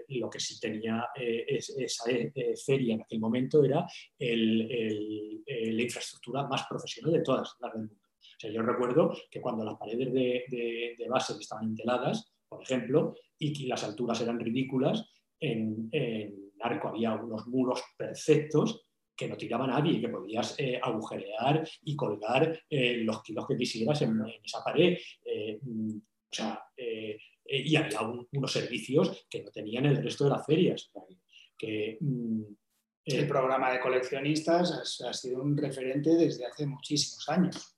lo 0.10 0.30
que 0.30 0.40
sí 0.40 0.60
tenía 0.60 1.08
eh, 1.16 1.46
esa 1.48 2.12
eh, 2.12 2.54
feria 2.66 2.96
en 2.96 3.02
aquel 3.02 3.20
momento 3.20 3.64
era 3.64 3.86
la 4.20 5.82
infraestructura 5.82 6.46
más 6.48 6.66
profesional 6.68 7.14
de 7.14 7.22
todas 7.22 7.56
las 7.62 7.74
del 7.74 7.84
mundo. 7.84 8.03
Sea, 8.44 8.52
yo 8.52 8.62
recuerdo 8.62 9.16
que 9.32 9.42
cuando 9.42 9.64
las 9.64 9.78
paredes 9.78 10.14
de, 10.14 11.06
base 11.10 11.34
estaban 11.40 11.66
enteladas, 11.66 12.34
por 12.48 12.62
ejemplo, 12.62 13.16
y 13.40 13.68
las 13.68 13.84
alturas 13.84 14.20
eran 14.22 14.40
ridículas, 14.40 15.10
en, 15.40 15.90
en 15.92 16.52
Arco 16.62 16.90
había 16.90 17.14
unos 17.14 17.48
muros 17.48 17.82
perfectos 17.98 18.86
que 19.16 19.28
no 19.28 19.38
tiraba 19.38 19.68
nadie, 19.68 20.02
que 20.02 20.10
podías 20.10 20.58
agujerear 20.82 21.68
y 21.84 21.96
colgar 21.96 22.60
los 22.70 23.22
kilos 23.22 23.48
que 23.48 23.58
quisieras 23.58 24.02
en, 24.02 24.22
esa 24.44 24.64
pared. 24.64 24.98
O 25.26 26.36
sea, 26.36 26.64
eh, 26.76 27.18
eh, 27.46 27.62
y 27.64 27.76
había 27.76 28.02
unos 28.02 28.52
servicios 28.52 29.28
que 29.30 29.44
no 29.44 29.52
tenían 29.52 29.86
el 29.86 30.02
resto 30.02 30.24
de 30.24 30.30
las 30.32 30.46
ferias. 30.46 30.92
Que, 31.56 31.98
mm, 32.00 32.42
el 33.06 33.28
programa 33.28 33.72
de 33.72 33.82
coleccionistas 33.82 35.02
ha, 35.02 35.14
sido 35.14 35.44
un 35.44 35.58
referente 35.58 36.16
desde 36.16 36.46
hace 36.46 36.66
muchísimos 36.66 37.28
años. 37.28 37.73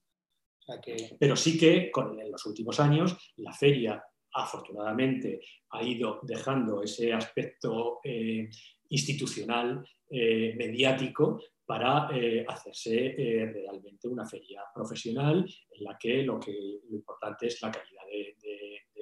Pero 1.20 1.36
sí 1.36 1.58
que 1.58 1.92
en 1.94 2.32
los 2.32 2.46
últimos 2.46 2.80
años 2.80 3.34
la 3.38 3.54
feria 3.54 4.04
afortunadamente 4.34 5.40
ha 5.70 5.84
ido 5.84 6.20
dejando 6.24 6.82
ese 6.84 7.14
aspecto 7.14 8.00
eh, 8.04 8.50
institucional, 8.90 9.88
mediático, 10.08 11.40
para 11.66 12.10
eh, 12.14 12.46
hacerse 12.48 13.16
eh, 13.18 13.52
realmente 13.52 14.08
una 14.08 14.26
feria 14.26 14.62
profesional 14.74 15.46
en 15.72 15.84
la 15.84 15.98
que 15.98 16.22
lo, 16.22 16.40
que 16.40 16.52
lo 16.88 16.96
importante 16.96 17.48
es 17.48 17.60
la 17.62 17.72
calidad 17.72 18.04
de, 18.06 18.36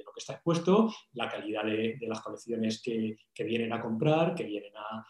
lo 0.03 0.11
que 0.11 0.19
está 0.19 0.33
expuesto, 0.33 0.93
la 1.13 1.29
calidad 1.29 1.65
de, 1.65 1.97
las 2.01 2.21
colecciones 2.21 2.81
que, 2.81 3.17
vienen 3.43 3.73
a 3.73 3.81
comprar, 3.81 4.33
que 4.33 4.45
vienen 4.45 4.71
a, 4.77 5.05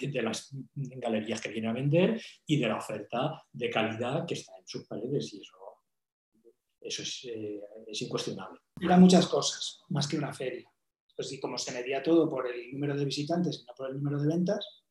de 0.00 0.22
las 0.22 0.54
galerías 0.74 1.40
que 1.40 1.48
vienen 1.48 1.70
a 1.70 1.74
vender 1.74 2.20
y 2.46 2.58
de 2.58 2.68
la 2.68 2.76
oferta 2.76 3.42
de 3.52 3.70
calidad 3.70 4.26
que 4.26 4.34
está 4.34 4.56
en 4.58 4.66
sus 4.66 4.86
paredes 4.86 5.32
y 5.34 5.40
eso, 5.40 5.56
eso 6.80 7.02
es, 7.02 7.24
eh, 7.24 7.60
es 7.86 8.02
incuestionable. 8.02 8.60
Era 8.80 8.96
muchas 8.96 9.26
cosas, 9.26 9.82
más 9.88 10.06
que 10.06 10.16
una 10.16 10.32
feria. 10.32 10.68
Pues 11.14 11.32
y 11.32 11.40
como 11.40 11.58
se 11.58 11.72
medía 11.72 12.02
todo 12.02 12.28
por 12.28 12.46
el 12.46 12.72
número 12.72 12.96
de 12.96 13.04
visitantes 13.04 13.60
y 13.60 13.66
no 13.66 13.74
por 13.76 13.90
el 13.90 13.96
número 13.96 14.20
de 14.20 14.28
ventas, 14.28 14.84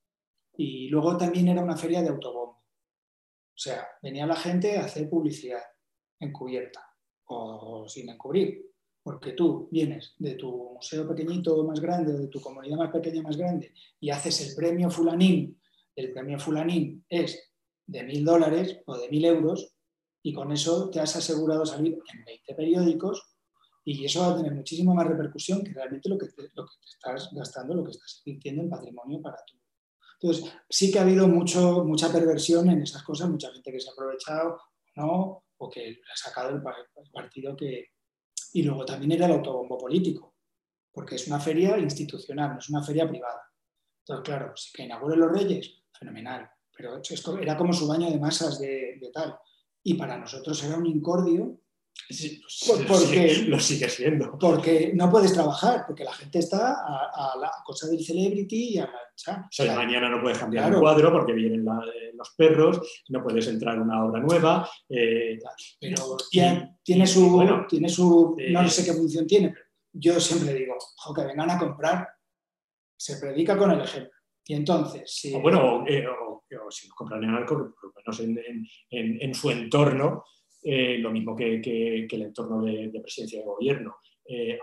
y 0.56 0.90
luego 0.90 1.18
también 1.18 1.48
era 1.48 1.64
una 1.64 1.78
feria 1.78 2.02
de 2.02 2.10
autobombo. 2.10 2.52
O 2.52 3.64
sea, 3.64 3.88
venía 4.02 4.26
la 4.26 4.36
gente 4.36 4.78
a 4.78 4.86
hacer 4.86 5.10
publicidad 5.10 5.62
encubierta 6.20 6.86
o 7.26 7.88
sin 7.88 8.10
encubrir. 8.10 8.72
Porque 9.04 9.34
tú 9.34 9.68
vienes 9.72 10.16
de 10.20 10.36
tu 10.36 10.74
museo 10.76 11.08
pequeñito 11.08 11.64
más 11.64 11.80
grande 11.80 12.14
o 12.14 12.18
de 12.18 12.28
tu 12.28 12.40
comunidad 12.40 12.78
más 12.78 12.92
pequeña 12.92 13.22
más 13.22 13.38
grande 13.38 13.74
y 14.00 14.10
haces 14.10 14.48
el 14.48 14.56
premio 14.56 14.90
fulanín. 14.90 15.60
El 15.96 16.12
premio 16.12 16.40
fulanín 16.40 17.04
es 17.10 17.52
de 17.88 18.04
mil 18.04 18.24
dólares 18.24 18.80
o 18.86 18.98
de 18.98 19.10
mil 19.10 19.26
euros 19.26 19.74
y 20.22 20.34
con 20.34 20.52
eso 20.52 20.90
te 20.90 21.00
has 21.00 21.16
asegurado 21.16 21.66
salir 21.66 21.98
en 22.14 22.26
20 22.26 22.56
periódicos 22.56 23.24
y 23.84 24.06
eso 24.06 24.22
va 24.22 24.34
a 24.34 24.38
tener 24.38 24.54
muchísima 24.54 24.94
más 24.94 25.08
repercusión 25.08 25.64
que 25.64 25.74
realmente 25.74 26.08
lo 26.08 26.18
que 26.18 26.28
lo 26.54 26.66
que 26.66 26.74
te 26.80 26.90
estás 26.90 27.30
gastando, 27.34 27.74
lo 27.74 27.84
que 27.84 27.92
estás 27.92 28.22
invirtiendo 28.24 28.62
en 28.62 28.70
patrimonio 28.70 29.20
para 29.20 29.38
tu 29.48 29.62
entonces, 30.22 30.54
sí 30.70 30.92
que 30.92 31.00
ha 31.00 31.02
habido 31.02 31.28
mucho, 31.28 31.84
mucha 31.84 32.12
perversión 32.12 32.70
en 32.70 32.84
esas 32.84 33.02
cosas, 33.04 33.30
mucha 33.30 33.52
gente 33.52 33.72
que 33.72 33.80
se 33.80 33.90
ha 33.90 33.94
aprovechado 33.94 34.62
¿no? 34.96 35.46
o 35.58 35.70
que 35.70 36.00
ha 36.12 36.16
sacado 36.16 36.56
el, 36.56 36.62
partido 37.12 37.56
que... 37.56 37.88
Y 38.54 38.64
luego 38.64 38.86
también 38.86 39.14
era 39.14 39.26
el 39.26 39.34
autobombo 39.34 39.78
político, 39.78 40.36
porque 40.92 41.16
es 41.16 41.28
una 41.28 41.40
feria 41.40 41.78
institucional, 41.78 42.54
no 42.54 42.60
es 42.60 42.70
una 42.70 42.84
feria 42.84 43.08
privada. 43.08 43.42
Entonces, 44.00 44.24
claro, 44.26 44.56
si 44.56 44.72
que 44.74 44.84
inauguren 44.84 45.20
los 45.20 45.32
reyes, 45.32 45.84
fenomenal, 45.98 46.50
pero 46.76 47.02
era 47.40 47.58
como 47.58 47.74
su 47.74 47.88
baño 47.88 48.10
de 48.10 48.20
masas 48.20 48.60
de, 48.60 48.98
de 49.00 49.12
tal. 49.14 49.38
Y 49.84 49.94
para 49.94 50.18
nosotros 50.18 50.64
era 50.64 50.78
un 50.78 50.86
incordio 50.86 51.61
porque, 52.88 53.46
lo 53.48 53.60
sigue 53.60 53.90
siendo. 53.90 54.38
Porque 54.38 54.92
no 54.94 55.10
puedes 55.10 55.34
trabajar, 55.34 55.84
porque 55.88 56.04
la 56.04 56.14
gente 56.14 56.40
está 56.40 56.78
a, 56.84 57.38
la 57.38 57.52
cosa 57.66 57.88
del 57.88 58.04
celebrity 58.04 58.76
y 58.76 58.78
a 58.80 58.86
la... 58.86 58.92
O 58.92 59.50
sea, 59.52 59.76
mañana 59.76 60.10
no 60.10 60.22
puedes 60.22 60.38
cambiar 60.38 60.72
el 60.74 60.80
cuadro 60.80 61.12
porque 61.12 61.34
vienen 61.34 61.66
los 61.66 62.30
perros, 62.36 62.82
no 63.10 63.24
puedes 63.24 63.48
entrar 63.48 63.76
en 63.76 63.84
una 63.84 64.04
obra 64.06 64.20
nueva. 64.22 64.70
Eh, 64.90 65.40
pero 65.80 66.18
tiene, 66.30 67.08
su... 67.08 67.66
tiene 67.68 67.90
su 67.90 68.36
no 68.50 68.68
sé 68.70 68.86
qué 68.86 68.94
función 68.94 69.28
tiene, 69.28 69.50
pero 69.50 69.66
yo 69.94 70.20
siempre 70.20 70.54
digo, 70.54 70.76
ojo, 70.76 71.14
que 71.14 71.26
vengan 71.26 71.52
a 71.52 71.60
comprar, 71.60 72.08
se 72.98 73.18
predica 73.18 73.58
con 73.58 73.72
el 73.72 73.82
ejemplo. 73.82 74.12
Y 74.46 74.56
entonces, 74.56 75.04
si... 75.06 75.34
O 75.34 75.42
bueno, 75.42 75.86
eh, 75.88 76.06
o, 76.08 76.44
si 76.70 76.88
nos 76.88 76.96
compran 76.96 77.24
en 77.24 77.30
algo, 77.30 77.48
por 77.48 77.84
lo 77.84 77.94
menos 77.96 78.20
en, 78.90 79.22
en 79.22 79.34
su 79.34 79.52
entorno, 79.52 80.24
eh, 80.64 80.98
lo 81.00 81.12
mismo 81.12 81.36
que, 81.36 81.56
el 81.56 82.22
entorno 82.22 82.62
de, 82.64 82.92
presidencia 83.02 83.40
de 83.40 83.46
gobierno. 83.46 83.96
Eh, 84.24 84.60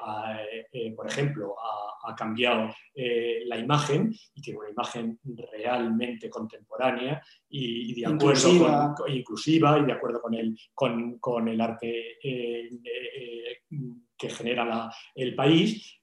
eh, 0.73 0.93
por 0.93 1.07
ejemplo, 1.09 1.55
ha, 1.59 2.15
cambiado 2.17 2.75
la 2.95 3.59
imagen 3.59 4.11
y 4.35 4.41
tiene 4.41 4.61
una 4.61 4.71
imagen 4.71 5.21
realmente 5.53 6.31
contemporánea 6.31 7.23
y, 7.51 8.01
de 8.01 8.07
acuerdo 8.07 8.49
inclusiva. 8.49 8.95
Con, 8.97 9.13
inclusiva 9.13 9.79
y 9.79 9.85
de 9.85 9.93
acuerdo 9.93 10.23
con 10.23 10.33
el, 10.35 10.57
con, 10.73 11.49
el 11.49 11.61
arte 11.61 12.17
que 14.17 14.31
genera 14.31 14.91
el 15.15 15.35
país, 15.35 16.01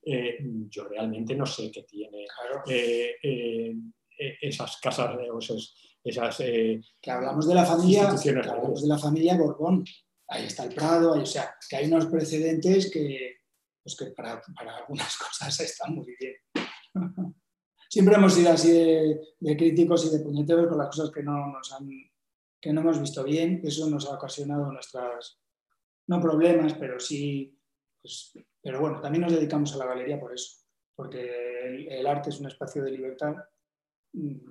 yo 0.70 0.88
realmente 0.88 1.36
no 1.36 1.48
sé 1.48 1.72
qué 1.72 1.84
tiene 1.84 2.28
esas 4.18 4.78
casas, 4.78 5.18
esos, 5.40 5.76
eh, 6.40 6.82
que 7.02 7.12
hablamos 7.12 7.48
de 7.48 7.56
la 7.56 7.66
familia, 7.66 8.10
hablamos 8.10 8.82
de 8.82 8.88
la 8.88 8.98
familia 8.98 9.38
Borbón. 9.38 9.84
Ahí 10.28 10.46
está 10.46 10.64
el 10.64 10.74
Prado, 10.74 11.14
o 11.14 11.26
sea, 11.26 11.56
que 11.70 11.76
hay 11.76 11.88
unos 11.88 12.08
precedentes 12.08 12.92
que, 12.92 13.38
pues 13.84 13.96
que 13.96 14.06
para, 14.08 14.42
algunas 14.78 15.18
cosas 15.18 15.60
están 15.60 15.96
muy 15.96 16.16
bien. 16.20 16.36
Siempre 17.90 18.16
hemos 18.16 18.34
sido 18.34 18.52
así 18.52 18.72
de, 18.72 19.58
críticos 19.58 20.06
y 20.06 20.18
de 20.18 20.24
puñeteros 20.24 20.68
con 20.68 20.78
las 20.78 20.88
cosas 20.88 21.12
que 21.12 21.24
no, 21.24 21.48
nos 21.48 21.72
han, 21.74 21.88
que 22.60 22.74
no 22.74 22.82
hemos 22.82 23.00
visto 23.00 23.24
bien. 23.24 23.62
Eso 23.64 23.90
nos 23.90 24.08
ha 24.08 24.16
ocasionado 24.16 24.72
nuestras, 24.72 25.40
no 26.08 26.20
problemas, 26.20 26.74
pero 26.74 27.00
sí, 27.00 27.58
pues, 28.02 28.34
pero 28.62 28.82
bueno, 28.82 29.00
también 29.02 29.22
nos 29.22 29.32
dedicamos 29.32 29.74
a 29.74 29.78
la 29.78 29.86
galería 29.86 30.20
por 30.20 30.34
eso, 30.34 30.58
porque 30.96 31.88
el 31.90 32.06
arte 32.08 32.32
es 32.32 32.40
un 32.40 32.48
espacio 32.48 32.84
de 32.84 32.92
libertad 32.92 33.36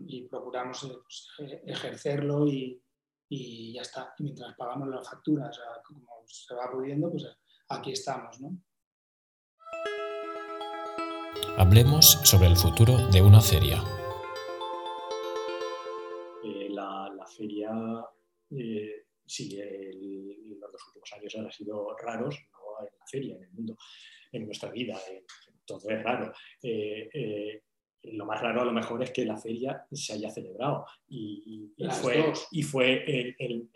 y 0.07 0.29
procuramos 0.29 0.85
eh, 0.85 0.99
pues, 1.03 1.29
eh, 1.41 1.63
ejercerlo 1.67 2.47
y, 2.47 2.81
ya 3.73 3.83
está. 3.83 4.15
mientras 4.19 4.55
pagamos 4.55 4.89
las 4.89 5.09
facturas, 5.09 5.59
como 5.85 6.07
se 6.27 6.55
va 6.55 6.71
pudiendo, 6.71 7.11
pues 7.11 7.27
aquí 7.69 7.91
estamos. 7.91 8.41
¿no? 8.41 8.57
Hablemos 11.57 12.21
sobre 12.23 12.47
el 12.47 12.57
futuro 12.57 12.97
de 13.11 13.23
una 13.23 13.41
feria. 13.41 13.83
Eh, 16.45 16.69
la, 16.71 17.27
feria, 17.27 17.73
sí, 19.27 19.57
los 19.57 20.87
últimos 20.87 21.13
años 21.15 21.35
han 21.37 21.51
sido 21.51 21.97
raros, 21.97 22.37
no 22.53 22.87
en 22.87 22.99
la 22.99 23.07
feria, 23.07 23.37
en 23.37 23.43
el 23.43 23.51
mundo, 23.51 23.77
en 24.31 24.47
nuestra 24.47 24.71
vida, 24.71 24.97
todo 25.67 25.91
es 25.91 26.03
raro 26.05 26.33
lo 28.13 28.27
más 28.27 28.41
raro 28.41 28.63
a 28.63 28.65
lo 28.65 28.73
mejor 28.73 29.03
es 29.03 29.11
que 29.11 29.25
la 29.25 29.37
feria 29.37 29.87
se 29.91 30.15
haya 30.15 30.31
celebrado 30.31 30.87
y, 31.09 31.73
fue, 32.01 32.33
y 32.51 32.63
fue 32.63 33.05
el, 33.39 33.69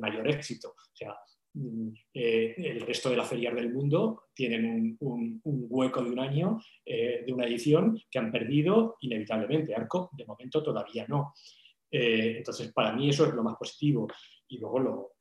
mayor 0.00 0.28
éxito. 0.28 0.70
O 0.70 0.96
sea, 0.96 1.16
mm, 1.54 1.88
eh, 2.14 2.54
el 2.56 2.80
resto 2.80 3.10
de 3.10 3.16
las 3.16 3.28
ferias 3.28 3.54
del 3.54 3.72
mundo 3.72 4.24
tienen 4.34 4.96
un, 5.00 5.40
hueco 5.44 6.02
de 6.02 6.10
un 6.10 6.18
año, 6.18 6.60
eh, 6.84 7.24
de 7.26 7.32
una 7.32 7.46
edición, 7.46 8.00
que 8.10 8.18
han 8.18 8.32
perdido 8.32 8.96
inevitablemente. 9.00 9.74
Arco, 9.74 10.10
de 10.12 10.24
momento, 10.24 10.62
todavía 10.62 11.06
no. 11.08 11.34
Eh, 11.90 12.38
entonces, 12.38 12.72
para 12.72 12.92
mí 12.92 13.10
eso 13.10 13.26
es 13.26 13.34
lo 13.34 13.42
más 13.42 13.56
positivo. 13.56 14.08
Y 14.48 14.58
luego 14.58 15.12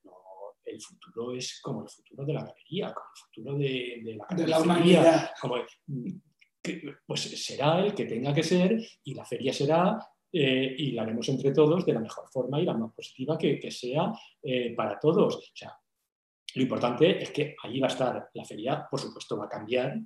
el 0.65 0.81
futuro 0.81 1.33
es 1.33 1.59
como 1.61 1.83
el 1.83 1.89
futuro 1.89 2.25
de 2.25 2.33
la 2.33 2.43
galería, 2.43 2.93
como 2.93 3.07
el 3.13 3.21
futuro 3.21 3.57
de, 3.57 4.17
la, 4.17 4.35
de 4.35 4.47
la 4.47 4.61
humanidad. 4.61 5.29
Como, 5.39 5.57
pues 7.05 7.21
será 7.43 7.79
el 7.79 7.93
que 7.93 8.05
tenga 8.05 8.33
que 8.33 8.43
ser 8.43 8.79
y 9.03 9.13
la 9.13 9.25
feria 9.25 9.53
será 9.53 9.99
eh, 10.31 10.75
y 10.77 10.91
la 10.91 11.03
haremos 11.03 11.29
entre 11.29 11.51
todos 11.51 11.85
de 11.85 11.93
la 11.93 12.01
mejor 12.01 12.27
forma 12.29 12.59
y 12.59 12.65
la 12.65 12.73
más 12.73 12.93
positiva 12.93 13.37
que, 13.37 13.71
sea 13.71 14.11
eh, 14.43 14.73
para 14.75 14.99
todos. 14.99 15.35
O 15.37 15.41
sea, 15.53 15.77
lo 16.55 16.61
importante 16.61 17.23
es 17.23 17.31
que 17.31 17.55
allí 17.63 17.79
va 17.79 17.87
a 17.87 17.91
estar 17.91 18.29
la 18.33 18.45
feria, 18.45 18.85
por 18.89 18.99
supuesto 18.99 19.37
va 19.37 19.45
a 19.45 19.49
cambiar, 19.49 19.97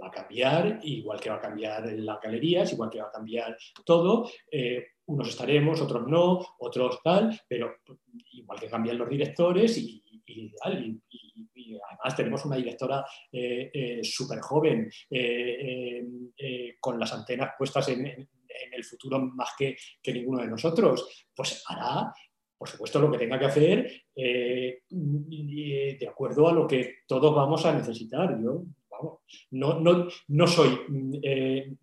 va 0.00 0.08
a 0.08 0.10
cambiar, 0.10 0.80
igual 0.82 1.20
que 1.20 1.30
va 1.30 1.36
a 1.36 1.40
cambiar 1.40 1.90
las 1.92 2.20
galerías, 2.20 2.72
igual 2.72 2.90
que 2.90 3.00
va 3.00 3.08
a 3.08 3.12
cambiar 3.12 3.56
todo. 3.84 4.30
Eh, 4.50 4.88
unos 5.06 5.28
estaremos, 5.28 5.80
otros 5.80 6.06
no, 6.06 6.44
otros 6.58 7.00
tal, 7.02 7.40
pero 7.48 7.76
igual 8.32 8.60
que 8.60 8.68
cambian 8.68 8.98
los 8.98 9.08
directores 9.08 9.78
y, 9.78 10.02
y, 10.26 11.45
además 11.74 12.16
tenemos 12.16 12.44
una 12.44 12.56
directora 12.56 13.04
eh, 13.32 13.70
eh, 13.72 14.00
súper 14.04 14.40
joven 14.40 14.90
con 16.80 16.98
las 16.98 17.12
antenas 17.12 17.50
puestas 17.58 17.88
en, 17.88 18.06
el 18.06 18.84
futuro 18.84 19.18
más 19.18 19.50
que, 19.56 19.76
que, 20.02 20.12
ninguno 20.12 20.40
de 20.40 20.48
nosotros, 20.48 21.26
pues 21.34 21.62
hará 21.68 22.12
por 22.58 22.68
supuesto, 22.68 23.00
lo 23.00 23.10
que 23.10 23.18
tenga 23.18 23.38
que 23.38 23.44
hacer 23.44 23.92
eh, 24.14 24.82
de 24.88 26.08
acuerdo 26.08 26.48
a 26.48 26.52
lo 26.52 26.66
que 26.66 27.00
todos 27.06 27.34
vamos 27.34 27.66
a 27.66 27.74
necesitar. 27.74 28.38
Yo 28.42 28.64
no, 29.50 30.46
soy 30.46 30.78
eh, 31.22 31.74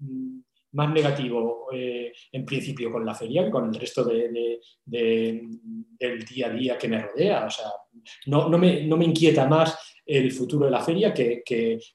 más 0.74 0.92
negativo 0.92 1.68
eh, 1.72 2.12
en 2.32 2.46
principio 2.46 2.92
con 2.92 3.06
la 3.06 3.16
feria 3.16 3.44
que 3.44 3.52
con 3.52 3.70
el 3.70 3.80
resto 3.80 4.04
del 4.04 4.60
día 4.86 6.48
a 6.48 6.50
día 6.50 6.78
que 6.78 6.88
me 6.88 7.02
rodea. 7.02 7.46
O 7.46 7.50
sea, 7.50 7.72
no, 8.28 8.50
me, 8.58 9.06
inquieta 9.06 9.48
más 9.48 9.78
el 10.06 10.32
futuro 10.32 10.66
de 10.66 10.72
la 10.72 10.84
feria 10.84 11.14
que, 11.14 11.44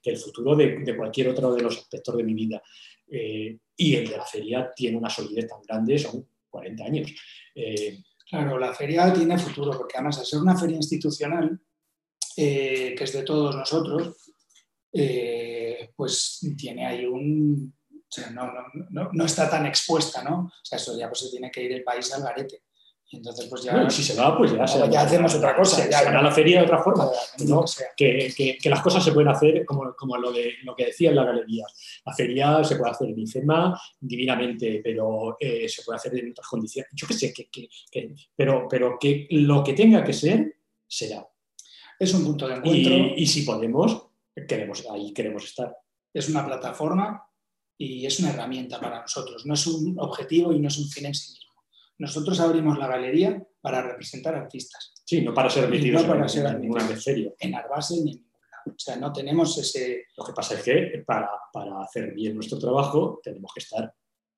el 0.02 0.16
futuro 0.16 0.56
de, 0.56 0.96
cualquier 0.96 1.28
otro 1.28 1.54
de 1.54 1.62
los 1.62 1.76
aspectos 1.76 2.16
de 2.16 2.24
mi 2.24 2.34
vida. 2.34 2.62
y 3.06 3.94
el 3.94 4.08
de 4.08 4.16
la 4.16 4.24
feria 4.24 4.72
tiene 4.74 4.96
una 4.96 5.10
solidez 5.10 5.46
tan 5.46 5.62
grande, 5.62 5.98
son 5.98 6.26
40 6.50 6.84
años. 6.84 7.12
Claro, 8.28 8.58
la 8.58 8.74
feria 8.74 9.10
tiene 9.12 9.38
futuro, 9.38 9.70
porque 9.76 9.96
además 9.96 10.18
al 10.18 10.26
ser 10.26 10.40
una 10.40 10.56
feria 10.56 10.76
institucional, 10.76 11.58
eh, 12.36 12.94
que 12.96 13.04
es 13.04 13.12
de 13.14 13.22
todos 13.22 13.56
nosotros, 13.56 14.16
eh, 14.92 15.90
pues 15.96 16.38
tiene 16.56 16.86
ahí 16.86 17.06
un... 17.06 17.74
O 18.08 18.10
sea, 18.10 18.30
no, 18.30 19.24
está 19.24 19.50
tan 19.50 19.66
expuesta, 19.66 20.22
¿no? 20.22 20.46
O 20.46 20.64
sea, 20.64 20.78
eso 20.78 20.98
ya 20.98 21.08
pues 21.08 21.20
se 21.20 21.30
tiene 21.30 21.50
que 21.50 21.62
ir 21.62 21.72
el 21.72 21.84
país 21.84 22.12
al 22.14 22.22
garete. 22.22 22.62
Y 23.10 23.16
entonces, 23.16 23.46
pues 23.46 23.62
ya. 23.62 23.88
si 23.88 24.02
se 24.02 24.20
va, 24.20 24.36
pues 24.36 24.52
ya, 24.52 24.90
ya 24.90 25.00
hacemos 25.00 25.34
otra 25.34 25.56
cosa. 25.56 25.82
Se, 25.82 25.90
ya, 25.90 26.10
la 26.10 26.30
feria 26.30 26.60
de 26.60 26.66
otra 26.66 26.82
forma. 26.82 27.08
Que, 27.96 28.58
que, 28.60 28.70
las 28.70 28.82
cosas 28.82 29.02
se 29.02 29.12
pueden 29.12 29.28
hacer 29.28 29.64
como, 29.64 29.94
como 29.94 30.18
lo, 30.18 30.30
de, 30.30 30.54
lo 30.62 30.76
que 30.76 30.86
decía 30.86 31.08
en 31.10 31.16
la 31.16 31.24
galería. 31.24 31.64
La 32.04 32.12
feria 32.12 32.62
se 32.64 32.76
puede 32.76 32.90
hacer 32.90 33.08
en 33.08 33.18
IFEMA 33.18 33.80
divinamente, 33.98 34.82
pero 34.84 35.38
eh, 35.40 35.66
se 35.68 35.82
puede 35.84 35.96
hacer 35.96 36.18
en 36.18 36.32
otras 36.32 36.48
condiciones. 36.48 36.90
Yo 36.94 37.06
qué 37.06 37.14
sé, 37.14 37.32
que, 37.32 37.70
pero, 38.36 38.66
pero 38.68 38.98
que 38.98 39.26
lo 39.30 39.64
que 39.64 39.72
tenga 39.72 40.04
que 40.04 40.12
ser, 40.12 40.56
será. 40.86 41.26
Es 41.98 42.12
un 42.12 42.24
punto 42.24 42.46
de 42.46 42.56
encuentro. 42.56 42.94
Y, 43.16 43.26
si 43.26 43.42
podemos, 43.42 44.06
queremos, 44.46 44.86
ahí 44.90 45.14
queremos 45.14 45.44
estar. 45.44 45.74
Es 46.12 46.28
una 46.28 46.44
plataforma 46.44 47.27
y 47.78 48.04
es 48.04 48.18
una 48.18 48.30
herramienta 48.30 48.80
para 48.80 49.00
nosotros. 49.00 49.46
No 49.46 49.54
es 49.54 49.66
un 49.68 49.98
objetivo 50.00 50.52
y 50.52 50.58
no 50.58 50.68
es 50.68 50.78
un 50.78 50.88
fin 50.88 51.06
en 51.06 51.14
sí 51.14 51.32
mismo. 51.32 51.52
Nosotros 51.98 52.38
abrimos 52.40 52.76
la 52.76 52.88
galería 52.88 53.42
para 53.60 53.82
representar 53.82 54.34
artistas. 54.34 54.92
Sí, 55.04 55.22
no 55.22 55.32
para 55.32 55.48
ser 55.48 55.68
metidos 55.68 56.04
en, 56.04 56.60
ninguna 56.60 56.84
feria. 56.96 57.32
En 57.38 57.54
Arbase 57.54 57.94
ni 57.94 58.12
en 58.12 58.16
ningún 58.18 58.40
lado. 58.50 58.74
O 58.74 58.78
sea, 58.78 58.96
no 58.96 59.12
tenemos 59.12 59.56
ese... 59.58 60.06
Lo 60.16 60.24
que 60.24 60.32
pasa 60.32 60.54
es 60.54 60.62
que 60.62 61.04
para, 61.06 61.30
hacer 61.82 62.12
bien 62.12 62.34
nuestro 62.34 62.58
trabajo 62.58 63.20
tenemos 63.22 63.52
que 63.54 63.60
estar 63.60 63.92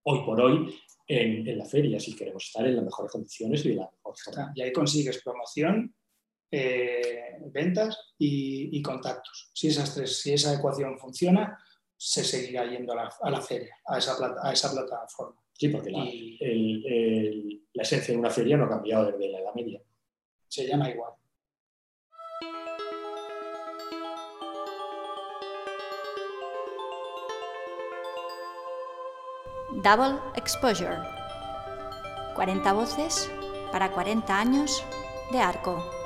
hoy 0.04 0.24
por 0.24 0.40
hoy 0.40 0.74
en, 1.06 1.58
la 1.58 1.64
feria, 1.64 1.98
si 1.98 2.14
queremos 2.14 2.44
estar 2.44 2.66
en 2.66 2.76
las 2.76 2.84
mejores 2.84 3.10
condiciones 3.10 3.64
y 3.64 3.70
de 3.70 3.74
la 3.76 3.90
mejor 3.90 4.16
forma. 4.16 4.52
Y 4.54 4.62
ahí 4.62 4.72
consigues 4.72 5.22
promoción, 5.22 5.94
eh, 6.50 7.36
ventas 7.52 7.98
y, 8.18 8.80
contactos. 8.82 9.50
Si, 9.52 9.68
esas 9.68 9.94
tres, 9.94 10.20
si 10.20 10.32
esa 10.32 10.54
ecuación 10.54 10.98
funciona, 10.98 11.58
se 12.02 12.24
seguirá 12.24 12.64
yendo 12.64 12.94
a 12.94 13.30
la, 13.30 13.42
feria, 13.42 13.76
a 13.86 13.98
esa, 13.98 14.16
a 14.42 14.52
esa 14.54 14.72
plataforma. 14.72 15.38
Sí, 15.52 15.68
porque 15.68 15.90
la, 15.90 15.98
la 17.74 17.82
esencia 17.82 18.14
de 18.14 18.18
una 18.18 18.30
feria 18.30 18.56
no 18.56 18.64
ha 18.64 18.70
cambiado 18.70 19.12
desde 19.12 19.30
la 19.30 19.40
Edad 19.40 19.54
Media. 19.54 19.82
Se 20.48 20.66
llama 20.66 20.88
igual. 20.88 21.12
Double 29.82 30.18
Exposure. 30.36 30.96
40 32.34 32.72
voces 32.72 33.30
para 33.72 33.90
40 33.90 34.40
años 34.40 34.82
de 35.32 35.38
arco. 35.38 35.99